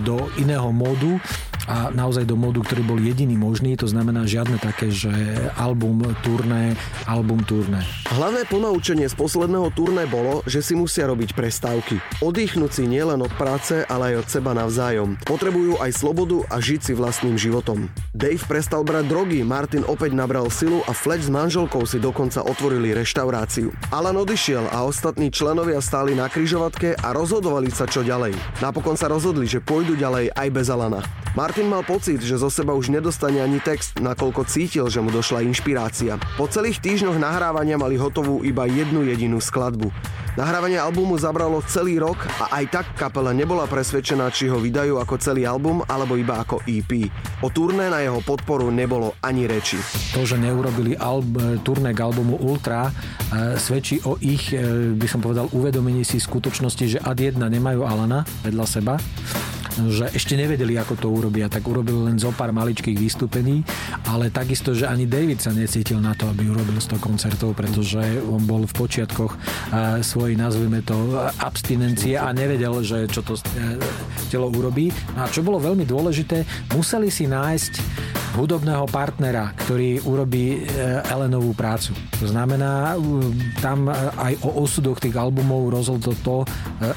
do 0.00 0.30
iného 0.40 0.70
módu 0.72 1.20
a 1.68 1.92
naozaj 1.92 2.24
do 2.24 2.38
módu, 2.38 2.64
ktorý 2.64 2.82
bol 2.86 2.96
jediný 2.96 3.36
možný, 3.36 3.76
to 3.76 3.84
znamená 3.84 4.24
žiadne 4.24 4.56
také, 4.78 4.94
že 4.94 5.10
album, 5.58 6.06
turné, 6.22 6.78
album, 7.10 7.42
turné. 7.42 7.82
Hlavné 8.14 8.46
ponaučenie 8.46 9.10
z 9.10 9.18
posledného 9.18 9.74
turné 9.74 10.06
bolo, 10.06 10.46
že 10.46 10.62
si 10.62 10.78
musia 10.78 11.10
robiť 11.10 11.34
prestávky. 11.34 11.98
Oddychnúť 12.22 12.78
si 12.78 12.84
nielen 12.86 13.18
od 13.18 13.34
práce, 13.34 13.82
ale 13.90 14.14
aj 14.14 14.22
od 14.22 14.26
seba 14.30 14.54
navzájom. 14.54 15.18
Potrebujú 15.26 15.82
aj 15.82 15.98
slobodu 15.98 16.46
a 16.46 16.62
žiť 16.62 16.80
si 16.86 16.92
vlastným 16.94 17.34
životom. 17.34 17.90
Dave 18.14 18.38
prestal 18.46 18.86
brať 18.86 19.10
drogy, 19.10 19.42
Martin 19.42 19.82
opäť 19.82 20.14
nabral 20.14 20.46
silu 20.46 20.86
a 20.86 20.94
Fletch 20.94 21.26
s 21.26 21.30
manželkou 21.34 21.82
si 21.82 21.98
dokonca 21.98 22.46
otvorili 22.46 22.94
reštauráciu. 22.94 23.74
Alan 23.90 24.14
odišiel 24.14 24.70
a 24.70 24.86
ostatní 24.86 25.34
členovia 25.34 25.82
stáli 25.82 26.14
na 26.14 26.30
kryžovatke 26.30 26.94
a 27.02 27.10
rozhodovali 27.10 27.74
sa 27.74 27.90
čo 27.90 28.06
ďalej. 28.06 28.62
Napokon 28.62 28.94
sa 28.94 29.10
rozhodli, 29.10 29.50
že 29.50 29.58
pôjdu 29.58 29.98
ďalej 29.98 30.30
aj 30.38 30.48
bez 30.54 30.70
Alana. 30.70 31.02
Martin 31.38 31.70
mal 31.70 31.86
pocit, 31.86 32.18
že 32.18 32.34
zo 32.34 32.50
seba 32.50 32.74
už 32.74 32.90
nedostane 32.90 33.38
ani 33.38 33.62
text, 33.62 34.02
nakoľko 34.02 34.42
cítil, 34.50 34.90
že 34.90 34.98
mu 34.98 35.14
došla 35.14 35.46
inšpirácia. 35.46 36.18
Po 36.34 36.50
celých 36.50 36.82
týždňoch 36.82 37.14
nahrávania 37.14 37.78
mali 37.78 37.94
hotovú 37.94 38.42
iba 38.42 38.66
jednu 38.66 39.06
jedinú 39.06 39.38
skladbu. 39.38 39.86
Nahrávanie 40.34 40.82
albumu 40.82 41.14
zabralo 41.14 41.62
celý 41.62 42.02
rok 42.02 42.18
a 42.42 42.58
aj 42.58 42.64
tak 42.74 42.86
kapela 42.98 43.30
nebola 43.30 43.70
presvedčená, 43.70 44.34
či 44.34 44.50
ho 44.50 44.58
vydajú 44.58 44.98
ako 44.98 45.14
celý 45.22 45.46
album 45.46 45.86
alebo 45.86 46.18
iba 46.18 46.42
ako 46.42 46.58
EP. 46.66 47.06
O 47.46 47.54
turné 47.54 47.86
na 47.86 48.02
jeho 48.02 48.18
podporu 48.18 48.74
nebolo 48.74 49.14
ani 49.22 49.46
reči. 49.46 49.78
To, 50.18 50.26
že 50.26 50.42
neurobili 50.42 50.98
alb, 50.98 51.38
turné 51.62 51.94
k 51.94 52.02
albumu 52.02 52.34
Ultra, 52.42 52.90
e, 52.90 52.92
svedčí 53.54 54.02
o 54.10 54.18
ich, 54.18 54.50
e, 54.50 54.90
by 54.90 55.06
som 55.06 55.22
povedal, 55.22 55.46
uvedomení 55.54 56.02
si 56.02 56.18
skutočnosti, 56.18 56.98
že 56.98 56.98
ad 56.98 57.22
1 57.22 57.38
nemajú 57.38 57.86
Alana 57.86 58.26
vedľa 58.42 58.66
seba 58.66 58.98
že 59.86 60.10
ešte 60.10 60.34
nevedeli, 60.34 60.74
ako 60.74 60.94
to 60.98 61.08
urobia, 61.08 61.46
tak 61.46 61.62
urobili 61.62 62.10
len 62.10 62.18
zo 62.18 62.34
pár 62.34 62.50
maličkých 62.50 62.98
vystúpení, 62.98 63.62
ale 64.10 64.34
takisto, 64.34 64.74
že 64.74 64.90
ani 64.90 65.06
David 65.06 65.38
sa 65.38 65.54
necítil 65.54 66.02
na 66.02 66.18
to, 66.18 66.26
aby 66.26 66.50
urobil 66.50 66.82
100 66.82 66.98
koncertov, 66.98 67.54
pretože 67.54 68.02
on 68.26 68.42
bol 68.42 68.66
v 68.66 68.74
počiatkoch 68.74 69.32
svojej, 70.02 70.34
nazvime 70.34 70.82
to, 70.82 71.14
abstinencie 71.38 72.18
a 72.18 72.34
nevedel, 72.34 72.82
že 72.82 73.06
čo 73.06 73.22
to 73.22 73.38
e, 73.38 73.42
telo 74.32 74.50
urobí. 74.50 74.90
A 75.14 75.30
čo 75.30 75.46
bolo 75.46 75.62
veľmi 75.62 75.86
dôležité, 75.86 76.42
museli 76.74 77.12
si 77.12 77.30
nájsť 77.30 77.72
hudobného 78.38 78.86
partnera, 78.86 79.50
ktorý 79.66 80.06
urobí 80.06 80.62
Elenovú 81.10 81.50
prácu. 81.58 81.90
To 82.22 82.30
znamená, 82.30 82.94
tam 83.58 83.90
aj 84.14 84.38
o 84.46 84.62
osudoch 84.62 85.02
tých 85.02 85.18
albumov 85.18 85.74
rozhodlo 85.74 86.14
to, 86.22 86.46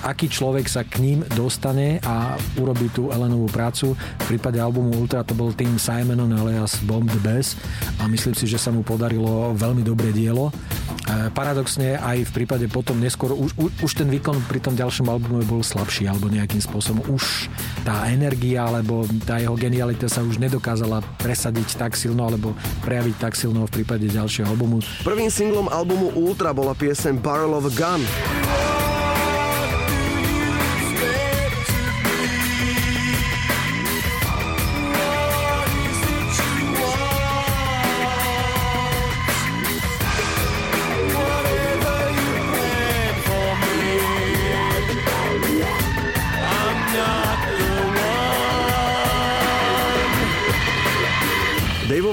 aký 0.06 0.30
človek 0.30 0.70
sa 0.70 0.86
k 0.86 1.02
ním 1.02 1.26
dostane 1.34 1.98
a 2.06 2.38
urobí 2.62 2.94
tú 2.94 3.10
Elenovú 3.10 3.50
prácu. 3.50 3.98
V 3.98 4.26
prípade 4.38 4.62
albumu 4.62 4.94
Ultra 5.02 5.26
to 5.26 5.34
bol 5.34 5.50
tým 5.52 5.82
Simonon 5.82 6.30
alias 6.38 6.78
Bomb 6.86 7.10
the 7.10 7.22
Bass 7.26 7.58
a 7.98 8.06
myslím 8.06 8.38
si, 8.38 8.46
že 8.46 8.62
sa 8.62 8.70
mu 8.70 8.86
podarilo 8.86 9.58
veľmi 9.58 9.82
dobré 9.82 10.14
dielo. 10.14 10.54
Paradoxne 11.34 11.98
aj 11.98 12.30
v 12.30 12.32
prípade 12.32 12.66
potom 12.70 13.02
neskôr 13.02 13.34
už, 13.34 13.58
už, 13.82 13.92
ten 13.98 14.08
výkon 14.08 14.38
pri 14.46 14.62
tom 14.62 14.78
ďalšom 14.78 15.10
albume 15.10 15.42
bol 15.44 15.66
slabší 15.66 16.06
alebo 16.06 16.30
nejakým 16.30 16.62
spôsobom 16.62 17.02
už 17.10 17.50
tá 17.82 18.06
energia 18.14 18.70
alebo 18.70 19.10
tá 19.26 19.42
jeho 19.42 19.58
genialita 19.58 20.06
sa 20.06 20.22
už 20.22 20.38
nedokázala 20.38 21.02
presadiť 21.18 21.76
tak 21.76 21.98
silno 21.98 22.30
alebo 22.30 22.54
prejaviť 22.86 23.16
tak 23.18 23.34
silno 23.34 23.66
v 23.66 23.82
prípade 23.82 24.06
ďalšieho 24.08 24.54
albumu. 24.54 24.80
Prvým 25.02 25.34
singlom 25.34 25.68
albumu 25.68 26.14
Ultra 26.14 26.54
bola 26.54 26.78
piesem 26.78 27.18
Barrel 27.18 27.58
of 27.58 27.66
a 27.66 27.74
Gun. 27.74 28.71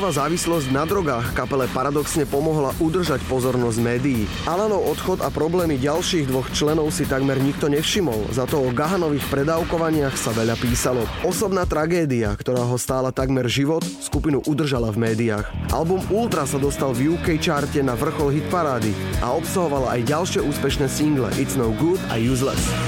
Daveová 0.08 0.24
závislosť 0.24 0.72
na 0.72 0.88
drogách 0.88 1.36
kapele 1.36 1.68
paradoxne 1.68 2.24
pomohla 2.24 2.72
udržať 2.80 3.20
pozornosť 3.28 3.76
médií. 3.76 4.24
Alanov 4.48 4.88
odchod 4.88 5.20
a 5.20 5.28
problémy 5.28 5.76
ďalších 5.76 6.32
dvoch 6.32 6.48
členov 6.48 6.96
si 6.96 7.04
takmer 7.04 7.36
nikto 7.36 7.68
nevšimol, 7.68 8.32
za 8.32 8.48
to 8.48 8.56
o 8.56 8.72
Gahanových 8.72 9.28
predávkovaniach 9.28 10.16
sa 10.16 10.32
veľa 10.32 10.56
písalo. 10.56 11.04
Osobná 11.28 11.68
tragédia, 11.68 12.32
ktorá 12.40 12.64
ho 12.64 12.80
stála 12.80 13.12
takmer 13.12 13.52
život, 13.52 13.84
skupinu 13.84 14.40
udržala 14.48 14.88
v 14.96 15.12
médiách. 15.12 15.44
Album 15.76 16.00
Ultra 16.08 16.48
sa 16.48 16.56
dostal 16.56 16.96
v 16.96 17.12
UK 17.12 17.36
čarte 17.36 17.84
na 17.84 17.92
vrchol 17.92 18.32
hitparády 18.32 18.96
a 19.20 19.36
obsahoval 19.36 19.92
aj 19.92 20.08
ďalšie 20.08 20.40
úspešné 20.40 20.88
single 20.88 21.28
It's 21.36 21.52
No 21.52 21.68
Good 21.76 22.00
a 22.08 22.16
Useless. 22.16 22.87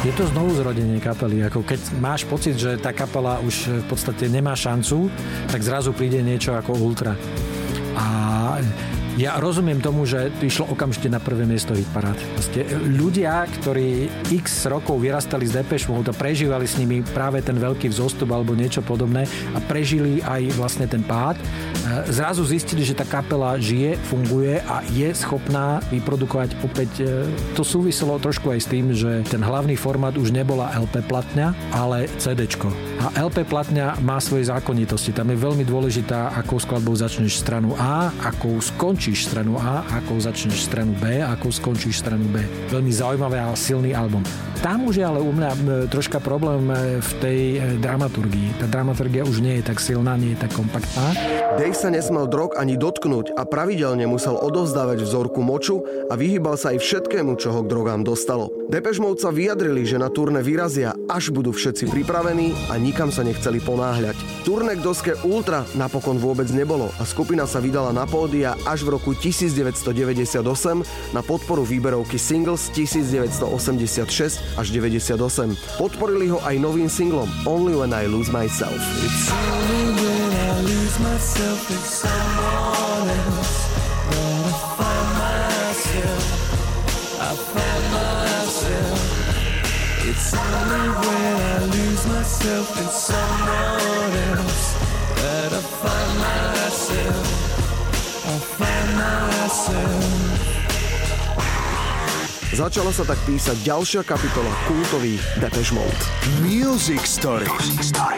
Je 0.00 0.16
to 0.16 0.24
znovu 0.32 0.56
zrodenie 0.56 0.96
kapely. 0.96 1.44
Ako 1.44 1.60
keď 1.60 1.76
máš 2.00 2.24
pocit, 2.24 2.56
že 2.56 2.80
tá 2.80 2.88
kapela 2.88 3.36
už 3.44 3.84
v 3.84 3.86
podstate 3.86 4.32
nemá 4.32 4.56
šancu, 4.56 5.12
tak 5.52 5.60
zrazu 5.60 5.92
príde 5.92 6.24
niečo 6.24 6.56
ako 6.56 6.72
Ultra. 6.72 7.12
A 8.00 8.06
Ja 9.18 9.42
rozumiem 9.42 9.82
tomu, 9.82 10.06
že 10.06 10.30
išlo 10.38 10.70
okamžite 10.70 11.10
na 11.10 11.18
prvé 11.18 11.42
miesto 11.42 11.74
hitparád. 11.74 12.14
Proste 12.38 12.62
ľudia, 12.78 13.42
ktorí 13.58 14.06
x 14.30 14.70
rokov 14.70 15.02
vyrastali 15.02 15.50
z 15.50 15.62
Depeche 15.62 15.90
Mode 15.90 16.14
a 16.14 16.14
prežívali 16.14 16.70
s 16.70 16.78
nimi 16.78 17.02
práve 17.02 17.42
ten 17.42 17.58
veľký 17.58 17.90
vzostup 17.90 18.30
alebo 18.30 18.54
niečo 18.54 18.86
podobné 18.86 19.26
a 19.56 19.58
prežili 19.58 20.22
aj 20.22 20.54
vlastne 20.54 20.86
ten 20.86 21.02
pád, 21.02 21.34
e, 21.34 21.44
zrazu 22.14 22.46
zistili, 22.46 22.86
že 22.86 22.94
tá 22.94 23.02
kapela 23.02 23.58
žije, 23.58 23.98
funguje 24.06 24.62
a 24.62 24.86
je 24.94 25.10
schopná 25.10 25.82
vyprodukovať 25.90 26.62
opäť. 26.62 26.90
e, 27.02 27.26
To 27.58 27.66
súviselo 27.66 28.14
trošku 28.22 28.54
aj 28.54 28.60
s 28.62 28.70
tým, 28.70 28.94
že 28.94 29.26
ten 29.26 29.42
hlavný 29.42 29.74
formát 29.74 30.14
už 30.14 30.30
nebola 30.30 30.70
LP 30.78 31.02
platňa, 31.10 31.50
ale 31.74 32.06
CDčko. 32.22 32.70
A 33.00 33.16
LP 33.16 33.48
platňa 33.48 33.96
má 34.04 34.20
svoje 34.20 34.52
zákonitosti. 34.52 35.16
Tam 35.16 35.24
je 35.32 35.40
veľmi 35.40 35.64
dôležitá, 35.64 36.36
akou 36.36 36.60
skladbou 36.60 36.92
začneš 36.92 37.40
stranu 37.40 37.72
A, 37.80 38.12
akou 38.20 38.60
skončíš 38.60 39.24
stranu 39.24 39.56
A, 39.56 39.88
akou 39.88 40.20
začneš 40.20 40.68
stranu 40.68 40.92
B, 41.00 41.24
akou 41.24 41.48
skončíš 41.48 42.04
stranu 42.04 42.28
B. 42.28 42.44
Veľmi 42.68 42.92
zaujímavé 42.92 43.40
a 43.40 43.56
silný 43.56 43.96
album. 43.96 44.20
Tam 44.60 44.84
už 44.84 45.00
je 45.00 45.04
ale 45.08 45.16
u 45.16 45.32
mňa 45.32 45.88
troška 45.88 46.20
problém 46.20 46.68
e, 46.68 47.00
v 47.00 47.10
tej 47.24 47.40
e, 47.56 47.58
dramaturgii. 47.80 48.60
Tá 48.60 48.68
dramaturgia 48.68 49.24
už 49.24 49.40
nie 49.40 49.56
je 49.56 49.72
tak 49.72 49.80
silná, 49.80 50.20
nie 50.20 50.36
je 50.36 50.44
tak 50.44 50.52
kompaktná. 50.52 51.16
Dave 51.56 51.72
sa 51.72 51.88
nesmel 51.88 52.28
drog 52.28 52.60
ani 52.60 52.76
dotknúť 52.76 53.32
a 53.32 53.48
pravidelne 53.48 54.04
musel 54.04 54.36
odovzdávať 54.36 55.08
vzorku 55.08 55.40
moču 55.40 55.80
a 56.12 56.20
vyhýbal 56.20 56.60
sa 56.60 56.76
aj 56.76 56.84
všetkému, 56.84 57.40
čo 57.40 57.56
ho 57.56 57.64
k 57.64 57.72
drogám 57.72 58.04
dostalo. 58.04 58.59
Sa 59.20 59.28
vyjadrili, 59.28 59.84
že 59.84 60.00
na 60.00 60.08
turné 60.08 60.40
vyrazia, 60.40 60.96
až 61.04 61.28
budú 61.28 61.52
všetci 61.52 61.92
pripravení 61.92 62.56
a 62.72 62.80
nikam 62.80 63.12
sa 63.12 63.20
nechceli 63.20 63.60
ponáhľať. 63.60 64.16
Turné 64.48 64.80
k 64.80 64.80
doske 64.80 65.12
Ultra 65.28 65.68
napokon 65.76 66.16
vôbec 66.16 66.48
nebolo 66.56 66.88
a 66.96 67.04
skupina 67.04 67.44
sa 67.44 67.60
vydala 67.60 67.92
na 67.92 68.08
pódia 68.08 68.56
až 68.64 68.88
v 68.88 68.96
roku 68.96 69.12
1998 69.12 70.40
na 71.12 71.20
podporu 71.20 71.68
výberovky 71.68 72.16
singles 72.16 72.72
1986 72.72 74.40
až 74.56 74.66
98. 74.72 75.20
Podporili 75.76 76.32
ho 76.32 76.40
aj 76.40 76.56
novým 76.56 76.88
singlom 76.88 77.28
Only 77.44 77.76
When 77.76 77.92
I 77.92 78.08
Lose 78.08 78.32
Myself. 78.32 78.80
It's 79.04 79.28
only 79.28 80.00
when 80.00 80.32
I 80.32 80.64
lose 80.64 80.96
myself 81.04 81.60
else 83.10 83.59
only 90.34 90.86
when 91.02 91.36
I 91.40 91.58
lose 91.66 92.04
myself 92.06 92.66
in 92.78 92.88
someone 92.88 94.12
else 94.34 94.64
that 95.18 95.50
I 95.52 95.62
find 95.82 96.12
myself. 96.22 97.26
I 98.26 98.36
find 98.58 98.88
myself. 98.96 100.20
Začala 102.50 102.92
sa 102.92 103.08
tak 103.08 103.16
písať 103.24 103.56
ďalšia 103.64 104.02
kapitola 104.04 104.52
kultových 104.68 105.22
Depeche 105.40 105.72
Mode. 105.72 106.02
Music 106.44 107.00
Story. 107.08 107.48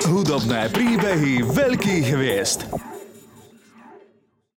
Hudobné 0.09 0.67
príbehy 0.75 1.47
veľkých 1.47 2.07
hviezd. 2.11 2.92